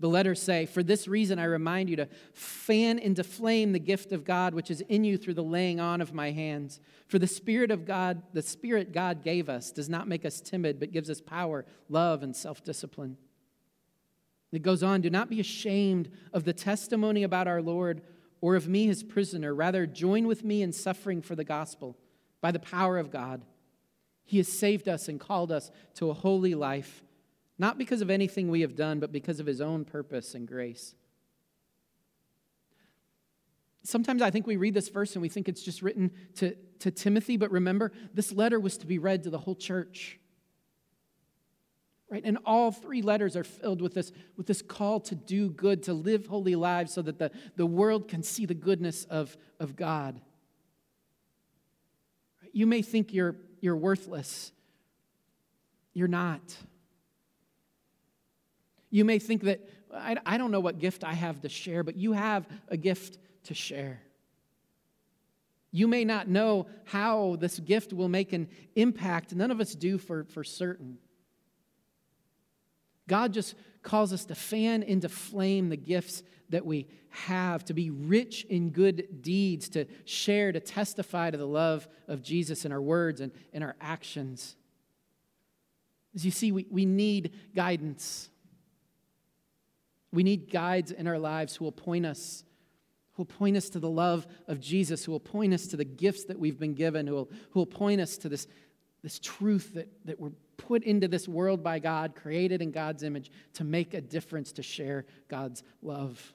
The 0.00 0.08
letters 0.08 0.40
say, 0.40 0.64
For 0.64 0.82
this 0.82 1.06
reason 1.06 1.38
I 1.38 1.44
remind 1.44 1.90
you 1.90 1.96
to 1.96 2.08
fan 2.32 2.98
into 2.98 3.22
flame 3.22 3.72
the 3.72 3.78
gift 3.78 4.12
of 4.12 4.24
God 4.24 4.54
which 4.54 4.70
is 4.70 4.80
in 4.88 5.04
you 5.04 5.18
through 5.18 5.34
the 5.34 5.42
laying 5.44 5.78
on 5.78 6.00
of 6.00 6.14
my 6.14 6.30
hands. 6.30 6.80
For 7.06 7.18
the 7.18 7.26
Spirit 7.26 7.70
of 7.70 7.84
God, 7.84 8.22
the 8.32 8.42
Spirit 8.42 8.92
God 8.92 9.22
gave 9.22 9.50
us, 9.50 9.70
does 9.70 9.90
not 9.90 10.08
make 10.08 10.24
us 10.24 10.40
timid, 10.40 10.80
but 10.80 10.90
gives 10.90 11.10
us 11.10 11.20
power, 11.20 11.66
love, 11.90 12.22
and 12.22 12.34
self 12.34 12.64
discipline. 12.64 13.18
It 14.52 14.62
goes 14.62 14.82
on, 14.82 15.02
Do 15.02 15.10
not 15.10 15.28
be 15.28 15.38
ashamed 15.38 16.10
of 16.32 16.44
the 16.44 16.54
testimony 16.54 17.22
about 17.22 17.46
our 17.46 17.62
Lord 17.62 18.00
or 18.40 18.56
of 18.56 18.68
me, 18.68 18.86
his 18.86 19.02
prisoner. 19.02 19.54
Rather, 19.54 19.86
join 19.86 20.26
with 20.26 20.42
me 20.42 20.62
in 20.62 20.72
suffering 20.72 21.20
for 21.20 21.36
the 21.36 21.44
gospel 21.44 21.98
by 22.40 22.50
the 22.50 22.58
power 22.58 22.96
of 22.96 23.10
God. 23.10 23.44
He 24.24 24.38
has 24.38 24.48
saved 24.48 24.88
us 24.88 25.08
and 25.08 25.20
called 25.20 25.52
us 25.52 25.70
to 25.96 26.08
a 26.08 26.14
holy 26.14 26.54
life 26.54 27.02
not 27.60 27.76
because 27.76 28.00
of 28.00 28.08
anything 28.08 28.48
we 28.48 28.62
have 28.62 28.74
done, 28.74 29.00
but 29.00 29.12
because 29.12 29.38
of 29.38 29.44
his 29.44 29.60
own 29.60 29.84
purpose 29.84 30.34
and 30.34 30.48
grace. 30.48 30.94
Sometimes 33.82 34.22
I 34.22 34.30
think 34.30 34.46
we 34.46 34.56
read 34.56 34.72
this 34.72 34.88
verse 34.88 35.14
and 35.14 35.20
we 35.20 35.28
think 35.28 35.46
it's 35.46 35.62
just 35.62 35.82
written 35.82 36.10
to, 36.36 36.56
to 36.78 36.90
Timothy, 36.90 37.36
but 37.36 37.50
remember, 37.50 37.92
this 38.14 38.32
letter 38.32 38.58
was 38.58 38.78
to 38.78 38.86
be 38.86 38.98
read 38.98 39.24
to 39.24 39.30
the 39.30 39.36
whole 39.36 39.54
church. 39.54 40.18
Right? 42.08 42.22
And 42.24 42.38
all 42.46 42.72
three 42.72 43.02
letters 43.02 43.36
are 43.36 43.44
filled 43.44 43.82
with 43.82 43.92
this, 43.92 44.10
with 44.38 44.46
this 44.46 44.62
call 44.62 44.98
to 45.00 45.14
do 45.14 45.50
good, 45.50 45.82
to 45.82 45.92
live 45.92 46.28
holy 46.28 46.56
lives 46.56 46.94
so 46.94 47.02
that 47.02 47.18
the, 47.18 47.30
the 47.56 47.66
world 47.66 48.08
can 48.08 48.22
see 48.22 48.46
the 48.46 48.54
goodness 48.54 49.04
of, 49.04 49.36
of 49.58 49.76
God. 49.76 50.18
You 52.54 52.66
may 52.66 52.80
think 52.80 53.12
you're, 53.12 53.36
you're 53.60 53.76
worthless. 53.76 54.50
You're 55.92 56.08
not. 56.08 56.56
You 58.90 59.04
may 59.04 59.18
think 59.18 59.42
that, 59.42 59.68
I, 59.94 60.16
I 60.26 60.38
don't 60.38 60.50
know 60.50 60.60
what 60.60 60.78
gift 60.78 61.04
I 61.04 61.14
have 61.14 61.40
to 61.42 61.48
share, 61.48 61.82
but 61.82 61.96
you 61.96 62.12
have 62.12 62.46
a 62.68 62.76
gift 62.76 63.18
to 63.44 63.54
share. 63.54 64.00
You 65.72 65.86
may 65.86 66.04
not 66.04 66.28
know 66.28 66.66
how 66.84 67.36
this 67.38 67.60
gift 67.60 67.92
will 67.92 68.08
make 68.08 68.32
an 68.32 68.48
impact. 68.74 69.34
None 69.34 69.52
of 69.52 69.60
us 69.60 69.74
do 69.74 69.98
for, 69.98 70.24
for 70.24 70.42
certain. 70.42 70.98
God 73.06 73.32
just 73.32 73.54
calls 73.82 74.12
us 74.12 74.24
to 74.26 74.34
fan 74.34 74.82
into 74.82 75.08
flame 75.08 75.68
the 75.68 75.76
gifts 75.76 76.22
that 76.50 76.66
we 76.66 76.88
have, 77.10 77.64
to 77.64 77.74
be 77.74 77.90
rich 77.90 78.44
in 78.44 78.70
good 78.70 79.22
deeds, 79.22 79.68
to 79.70 79.86
share, 80.04 80.50
to 80.52 80.60
testify 80.60 81.30
to 81.30 81.36
the 81.36 81.46
love 81.46 81.88
of 82.08 82.22
Jesus 82.22 82.64
in 82.64 82.72
our 82.72 82.82
words 82.82 83.20
and 83.20 83.32
in 83.52 83.62
our 83.62 83.76
actions. 83.80 84.56
As 86.14 86.24
you 86.24 86.32
see, 86.32 86.50
we, 86.50 86.66
we 86.70 86.84
need 86.84 87.32
guidance. 87.54 88.28
We 90.12 90.22
need 90.22 90.50
guides 90.50 90.90
in 90.90 91.06
our 91.06 91.18
lives 91.18 91.56
who 91.56 91.64
will 91.64 91.72
point 91.72 92.04
us, 92.04 92.44
who 93.12 93.22
will 93.22 93.26
point 93.26 93.56
us 93.56 93.68
to 93.70 93.78
the 93.78 93.90
love 93.90 94.26
of 94.48 94.60
Jesus, 94.60 95.04
who 95.04 95.12
will 95.12 95.20
point 95.20 95.54
us 95.54 95.66
to 95.68 95.76
the 95.76 95.84
gifts 95.84 96.24
that 96.24 96.38
we've 96.38 96.58
been 96.58 96.74
given, 96.74 97.06
who 97.06 97.14
will, 97.14 97.30
who 97.50 97.60
will 97.60 97.66
point 97.66 98.00
us 98.00 98.16
to 98.18 98.28
this, 98.28 98.46
this 99.02 99.18
truth 99.18 99.74
that, 99.74 99.88
that 100.04 100.18
we're 100.18 100.32
put 100.56 100.84
into 100.84 101.08
this 101.08 101.28
world 101.28 101.62
by 101.62 101.78
God, 101.78 102.14
created 102.14 102.60
in 102.60 102.70
God's 102.70 103.02
image, 103.02 103.30
to 103.54 103.64
make 103.64 103.94
a 103.94 104.00
difference, 104.00 104.52
to 104.52 104.62
share 104.62 105.06
God's 105.28 105.62
love. 105.82 106.34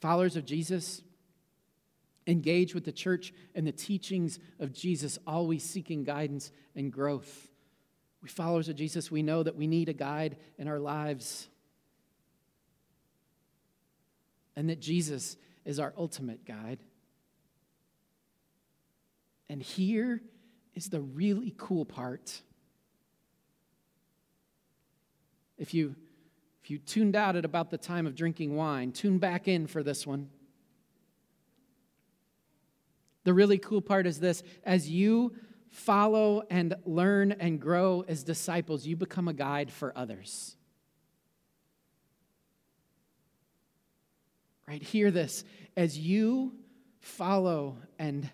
Followers 0.00 0.36
of 0.36 0.44
Jesus, 0.44 1.02
engage 2.26 2.74
with 2.74 2.84
the 2.84 2.92
church 2.92 3.32
and 3.54 3.66
the 3.66 3.72
teachings 3.72 4.38
of 4.58 4.72
Jesus, 4.72 5.18
always 5.26 5.62
seeking 5.62 6.04
guidance 6.04 6.50
and 6.74 6.92
growth. 6.92 7.51
We 8.22 8.28
followers 8.28 8.68
of 8.68 8.76
Jesus, 8.76 9.10
we 9.10 9.22
know 9.22 9.42
that 9.42 9.56
we 9.56 9.66
need 9.66 9.88
a 9.88 9.92
guide 9.92 10.36
in 10.56 10.68
our 10.68 10.78
lives. 10.78 11.48
And 14.54 14.68
that 14.70 14.80
Jesus 14.80 15.36
is 15.64 15.80
our 15.80 15.92
ultimate 15.96 16.44
guide. 16.44 16.78
And 19.48 19.62
here 19.62 20.22
is 20.74 20.88
the 20.88 21.00
really 21.00 21.52
cool 21.56 21.84
part. 21.84 22.40
If 25.58 25.74
you 25.74 25.94
if 26.62 26.70
you 26.70 26.78
tuned 26.78 27.16
out 27.16 27.34
at 27.34 27.44
about 27.44 27.70
the 27.70 27.76
time 27.76 28.06
of 28.06 28.14
drinking 28.14 28.54
wine, 28.54 28.92
tune 28.92 29.18
back 29.18 29.48
in 29.48 29.66
for 29.66 29.82
this 29.82 30.06
one. 30.06 30.30
The 33.24 33.34
really 33.34 33.58
cool 33.58 33.80
part 33.80 34.06
is 34.06 34.20
this 34.20 34.44
as 34.64 34.88
you 34.88 35.34
follow 35.72 36.42
and 36.50 36.74
learn 36.84 37.32
and 37.32 37.58
grow 37.58 38.04
as 38.06 38.22
disciples, 38.22 38.86
you 38.86 38.94
become 38.94 39.26
a 39.26 39.32
guide 39.32 39.72
for 39.72 39.92
others. 39.96 40.54
Right? 44.68 44.82
Hear 44.82 45.10
this. 45.10 45.44
As 45.76 45.98
you 45.98 46.52
follow 47.00 47.78
and, 47.98 48.30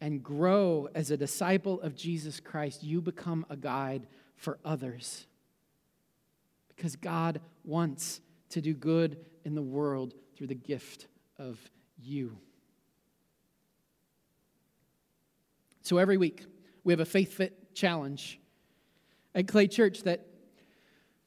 and 0.00 0.22
grow 0.22 0.88
as 0.94 1.10
a 1.10 1.16
disciple 1.16 1.80
of 1.80 1.96
Jesus 1.96 2.40
Christ, 2.40 2.82
you 2.82 3.00
become 3.00 3.46
a 3.48 3.56
guide 3.56 4.06
for 4.36 4.58
others. 4.64 5.26
Because 6.74 6.96
God 6.96 7.40
wants 7.64 8.20
to 8.50 8.60
do 8.60 8.74
good 8.74 9.24
in 9.44 9.54
the 9.54 9.62
world 9.62 10.12
through 10.36 10.48
the 10.48 10.54
gift 10.54 11.06
of 11.38 11.58
you. 12.02 12.36
So 15.82 15.98
every 15.98 16.16
week, 16.16 16.44
we 16.84 16.92
have 16.92 17.00
a 17.00 17.06
Faith 17.06 17.34
Fit 17.34 17.74
challenge 17.74 18.38
at 19.34 19.48
Clay 19.48 19.66
Church 19.66 20.02
that 20.02 20.26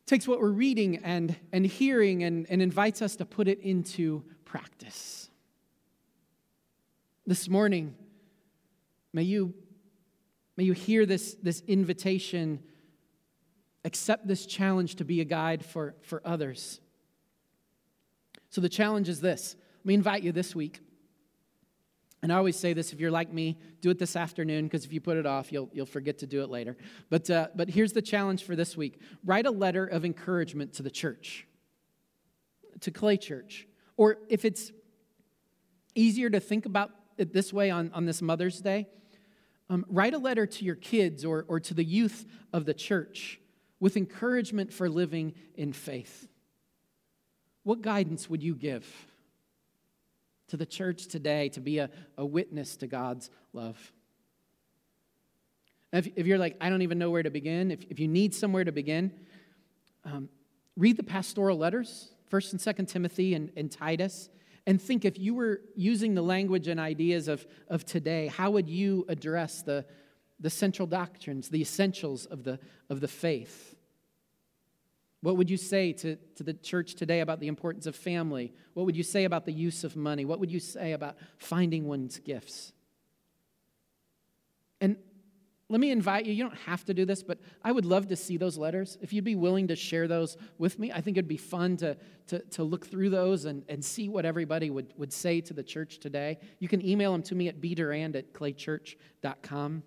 takes 0.06 0.28
what 0.28 0.40
we're 0.40 0.50
reading 0.50 0.98
and, 0.98 1.36
and 1.52 1.66
hearing 1.66 2.24
and, 2.24 2.46
and 2.50 2.62
invites 2.62 3.02
us 3.02 3.16
to 3.18 3.26
put 3.26 3.48
it 3.48 3.60
into 3.60 4.24
practice. 4.46 5.30
This 7.26 7.50
morning, 7.50 7.96
may 9.12 9.24
you, 9.24 9.54
may 10.56 10.64
you 10.64 10.74
hear 10.74 11.06
this, 11.06 11.36
this 11.42 11.62
invitation, 11.68 12.64
accept 13.84 14.28
this 14.28 14.46
challenge 14.46 14.96
to 14.96 15.04
be 15.04 15.20
a 15.20 15.26
guide 15.26 15.66
for, 15.66 15.96
for 16.04 16.22
others. 16.24 16.80
So 18.50 18.62
the 18.62 18.70
challenge 18.70 19.10
is 19.10 19.20
this. 19.20 19.58
Let 19.80 19.86
me 19.86 19.94
invite 19.96 20.24
you 20.24 20.32
this 20.32 20.56
week 20.56 20.80
and 22.28 22.34
I 22.34 22.36
always 22.36 22.60
say 22.60 22.74
this 22.74 22.92
if 22.92 23.00
you're 23.00 23.10
like 23.10 23.32
me, 23.32 23.58
do 23.80 23.90
it 23.90 24.00
this 24.00 24.18
afternoon 24.18 24.66
because 24.66 24.84
if 24.84 24.92
you 24.92 25.00
put 25.00 25.16
it 25.16 25.26
off, 25.26 25.50
you'll, 25.50 25.70
you'll 25.72 25.86
forget 25.86 26.18
to 26.18 26.28
do 26.28 26.44
it 26.44 26.50
later. 26.50 26.76
But, 27.10 27.30
uh, 27.30 27.48
but 27.56 27.70
here's 27.70 27.94
the 27.94 28.02
challenge 28.02 28.44
for 28.44 28.54
this 28.54 28.76
week 28.76 29.00
write 29.24 29.46
a 29.46 29.50
letter 29.50 29.86
of 29.86 30.04
encouragement 30.04 30.74
to 30.74 30.84
the 30.84 30.92
church, 30.92 31.48
to 32.82 32.92
Clay 32.92 33.16
Church. 33.16 33.66
Or 33.96 34.18
if 34.28 34.44
it's 34.44 34.74
easier 35.96 36.30
to 36.30 36.42
think 36.42 36.66
about 36.66 36.92
it 37.18 37.32
this 37.32 37.54
way 37.54 37.70
on, 37.70 37.92
on 37.94 38.04
this 38.04 38.22
Mother's 38.22 38.60
Day, 38.60 38.90
um, 39.70 39.86
write 39.88 40.14
a 40.14 40.18
letter 40.18 40.46
to 40.46 40.66
your 40.66 40.76
kids 40.76 41.24
or, 41.24 41.46
or 41.48 41.62
to 41.62 41.74
the 41.74 41.86
youth 41.86 42.26
of 42.52 42.66
the 42.66 42.74
church 42.74 43.40
with 43.80 43.96
encouragement 43.96 44.74
for 44.74 44.90
living 44.90 45.34
in 45.56 45.72
faith. 45.72 46.28
What 47.64 47.82
guidance 47.82 48.30
would 48.30 48.44
you 48.44 48.54
give? 48.54 48.86
To 50.48 50.58
the 50.58 50.66
church 50.66 51.08
today 51.08 51.50
to 51.50 51.60
be 51.60 51.80
a, 51.80 51.90
a 52.18 52.26
witness 52.26 52.78
to 52.78 52.88
God's 52.88 53.30
love. 53.54 53.92
If, 55.94 56.08
if, 56.16 56.28
you're 56.28 56.38
like, 56.38 56.58
I 56.60 56.70
don't 56.70 56.82
even 56.82 57.00
know 57.00 57.10
where 57.10 57.24
to 57.24 57.30
begin, 57.30 57.72
if, 57.72 57.84
if 57.90 58.00
you 58.00 58.08
need 58.08 58.34
somewhere 58.34 58.64
to 58.64 58.72
begin, 58.72 59.12
um, 60.04 60.30
read 60.76 60.98
the 60.98 61.04
pastoral 61.04 61.58
letters, 61.58 62.12
1st 62.32 62.52
and 62.54 62.78
2nd 62.78 62.88
Timothy 62.90 63.34
and, 63.34 63.52
and 63.56 63.72
Titus, 63.72 64.30
and 64.66 64.82
think 64.82 65.06
if 65.06 65.18
you 65.18 65.34
were 65.34 65.62
using 65.76 66.14
the 66.14 66.22
language 66.22 66.68
and 66.68 66.78
ideas 66.78 67.30
of, 67.30 67.48
of 67.70 67.86
today, 67.86 68.28
how 68.28 68.52
would 68.52 68.70
you 68.70 69.06
address 69.08 69.62
the, 69.62 69.86
the 70.42 70.50
central 70.50 70.86
doctrines, 70.86 71.48
the 71.48 71.62
essentials 71.62 72.26
of 72.26 72.44
the, 72.44 72.60
of 72.90 73.00
the 73.00 73.08
faith? 73.08 73.77
What 75.22 75.38
would 75.38 75.50
you 75.50 75.58
say 75.58 75.94
to, 75.94 76.16
to 76.36 76.44
the 76.44 76.54
church 76.54 76.96
today 76.96 77.22
about 77.22 77.40
the 77.40 77.48
importance 77.48 77.88
of 77.88 77.96
family? 77.96 78.54
What 78.74 78.86
would 78.86 78.96
you 78.96 79.04
say 79.04 79.24
about 79.24 79.46
the 79.46 79.52
use 79.52 79.84
of 79.84 79.96
money? 79.96 80.26
What 80.26 80.40
would 80.40 80.52
you 80.52 80.60
say 80.60 80.92
about 80.92 81.18
finding 81.38 81.86
one's 81.88 82.20
gifts? 82.20 82.72
And 84.80 84.98
let 85.70 85.82
me 85.82 85.92
invite 85.92 86.26
you, 86.26 86.34
you 86.34 86.44
don't 86.44 86.60
have 86.60 86.86
to 86.86 86.94
do 86.94 87.04
this, 87.04 87.24
but 87.24 87.40
I 87.62 87.74
would 87.74 87.84
love 87.84 88.08
to 88.08 88.16
see 88.16 88.38
those 88.38 88.58
letters. 88.58 88.98
If 89.02 89.12
you'd 89.12 89.26
be 89.26 89.36
willing 89.36 89.68
to 89.68 89.76
share 89.76 90.08
those 90.08 90.38
with 90.58 90.80
me, 90.80 90.94
I 90.94 91.02
think 91.02 91.18
it'd 91.18 91.28
be 91.28 91.36
fun 91.36 91.76
to, 91.78 91.98
to, 92.28 92.40
to 92.40 92.64
look 92.64 92.86
through 92.86 93.10
those 93.10 93.46
and, 93.46 93.64
and 93.68 93.84
see 93.84 94.08
what 94.08 94.24
everybody 94.24 94.70
would, 94.70 94.94
would 94.98 95.12
say 95.12 95.42
to 95.42 95.54
the 95.54 95.64
church 95.64 95.98
today. 95.98 96.38
You 96.60 96.70
can 96.70 96.86
email 96.86 97.12
them 97.12 97.24
to 97.24 97.36
me 97.36 97.50
at 97.50 97.60
bdurand 97.60 98.16
at 98.16 98.34
claychurch.com. 98.34 99.84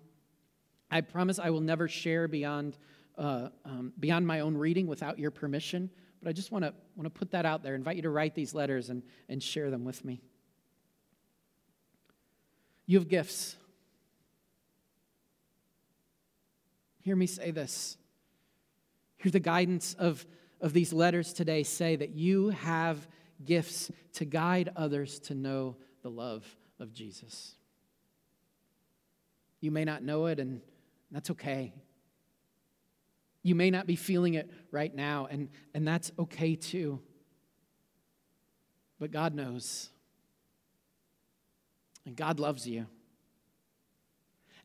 I 0.91 1.01
promise 1.01 1.39
I 1.39 1.49
will 1.49 1.61
never 1.61 1.87
share 1.87 2.27
beyond 2.27 2.77
uh, 3.21 3.49
um, 3.65 3.93
beyond 3.99 4.25
my 4.25 4.39
own 4.39 4.57
reading 4.57 4.87
without 4.87 5.19
your 5.19 5.29
permission, 5.29 5.91
but 6.21 6.29
I 6.29 6.33
just 6.33 6.51
want 6.51 6.65
to 6.65 6.73
want 6.95 7.05
to 7.05 7.11
put 7.11 7.31
that 7.31 7.45
out 7.45 7.61
there. 7.61 7.75
Invite 7.75 7.95
you 7.95 8.01
to 8.01 8.09
write 8.09 8.33
these 8.33 8.55
letters 8.55 8.89
and, 8.89 9.03
and 9.29 9.41
share 9.41 9.69
them 9.69 9.85
with 9.85 10.03
me. 10.03 10.21
You 12.87 12.97
have 12.97 13.07
gifts. 13.07 13.55
Hear 17.01 17.15
me 17.15 17.27
say 17.27 17.51
this. 17.51 17.95
Hear 19.17 19.31
the 19.31 19.39
guidance 19.39 19.95
of, 19.99 20.25
of 20.59 20.73
these 20.73 20.91
letters 20.91 21.31
today 21.31 21.61
say 21.61 21.95
that 21.95 22.09
you 22.15 22.49
have 22.49 23.07
gifts 23.45 23.91
to 24.13 24.25
guide 24.25 24.71
others 24.75 25.19
to 25.19 25.35
know 25.35 25.77
the 26.01 26.09
love 26.09 26.43
of 26.79 26.91
Jesus. 26.91 27.55
You 29.59 29.69
may 29.69 29.85
not 29.85 30.01
know 30.01 30.25
it, 30.25 30.39
and 30.39 30.61
that's 31.11 31.29
okay. 31.29 31.71
You 33.43 33.55
may 33.55 33.71
not 33.71 33.87
be 33.87 33.95
feeling 33.95 34.35
it 34.35 34.49
right 34.71 34.93
now, 34.93 35.27
and, 35.29 35.49
and 35.73 35.87
that's 35.87 36.11
okay 36.19 36.55
too. 36.55 37.01
But 38.99 39.11
God 39.11 39.33
knows. 39.33 39.89
And 42.05 42.15
God 42.15 42.39
loves 42.39 42.67
you. 42.67 42.85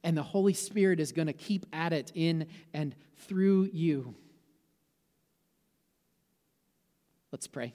And 0.03 0.17
the 0.17 0.23
Holy 0.23 0.53
Spirit 0.53 1.01
is 1.01 1.13
going 1.13 1.27
to 1.27 1.33
keep 1.33 1.67
at 1.73 1.93
it 1.93 2.13
in 2.15 2.47
and 2.73 2.95
through 3.17 3.71
you. 3.73 4.15
Let's 7.33 7.47
pray. 7.47 7.75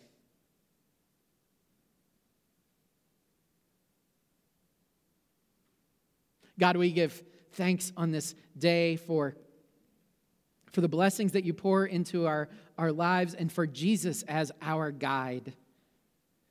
God, 6.59 6.77
we 6.77 6.91
give 6.91 7.23
thanks 7.53 7.91
on 7.97 8.11
this 8.11 8.35
day 8.57 8.95
for 8.95 9.35
for 10.71 10.81
the 10.81 10.87
blessings 10.87 11.33
that 11.33 11.43
you 11.43 11.53
pour 11.53 11.85
into 11.85 12.25
our, 12.27 12.49
our 12.77 12.91
lives, 12.91 13.33
and 13.33 13.51
for 13.51 13.67
Jesus 13.67 14.23
as 14.23 14.51
our 14.61 14.91
guide. 14.91 15.53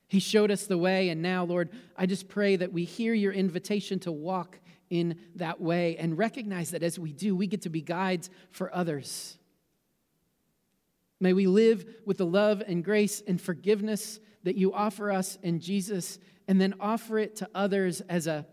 He 0.07 0.19
showed 0.19 0.51
us 0.51 0.67
the 0.67 0.77
way, 0.77 1.09
and 1.09 1.21
now, 1.21 1.45
Lord, 1.45 1.69
I 1.95 2.05
just 2.05 2.27
pray 2.27 2.55
that 2.57 2.73
we 2.73 2.83
hear 2.83 3.13
your 3.13 3.31
invitation 3.31 3.97
to 3.99 4.11
walk 4.11 4.59
in 4.89 5.17
that 5.35 5.61
way 5.61 5.95
and 5.97 6.17
recognize 6.17 6.71
that 6.71 6.83
as 6.83 6.99
we 6.99 7.13
do, 7.13 7.35
we 7.35 7.47
get 7.47 7.61
to 7.61 7.69
be 7.69 7.81
guides 7.81 8.29
for 8.49 8.75
others. 8.75 9.37
May 11.21 11.33
we 11.33 11.47
live 11.47 11.85
with 12.05 12.17
the 12.17 12.25
love 12.25 12.61
and 12.67 12.83
grace 12.83 13.23
and 13.25 13.39
forgiveness 13.39 14.19
that 14.43 14.57
you 14.57 14.73
offer 14.73 15.11
us 15.11 15.37
in 15.43 15.59
Jesus, 15.59 16.19
and 16.47 16.59
then 16.59 16.73
offer 16.79 17.17
it 17.17 17.37
to 17.37 17.49
others 17.55 18.01
as 18.01 18.27
a, 18.27 18.45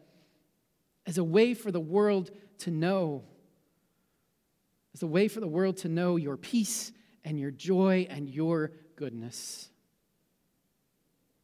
as 1.06 1.18
a 1.18 1.24
way 1.24 1.54
for 1.54 1.72
the 1.72 1.80
world 1.80 2.30
to 2.58 2.70
know 2.70 3.24
as 4.98 5.02
a 5.04 5.06
way 5.06 5.28
for 5.28 5.38
the 5.38 5.46
world 5.46 5.76
to 5.76 5.88
know 5.88 6.16
your 6.16 6.36
peace 6.36 6.90
and 7.24 7.38
your 7.38 7.52
joy 7.52 8.04
and 8.10 8.28
your 8.28 8.72
goodness. 8.96 9.70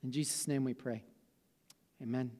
In 0.02 0.10
Jesus' 0.10 0.48
name 0.48 0.64
we 0.64 0.74
pray. 0.74 1.04
Amen. 2.02 2.32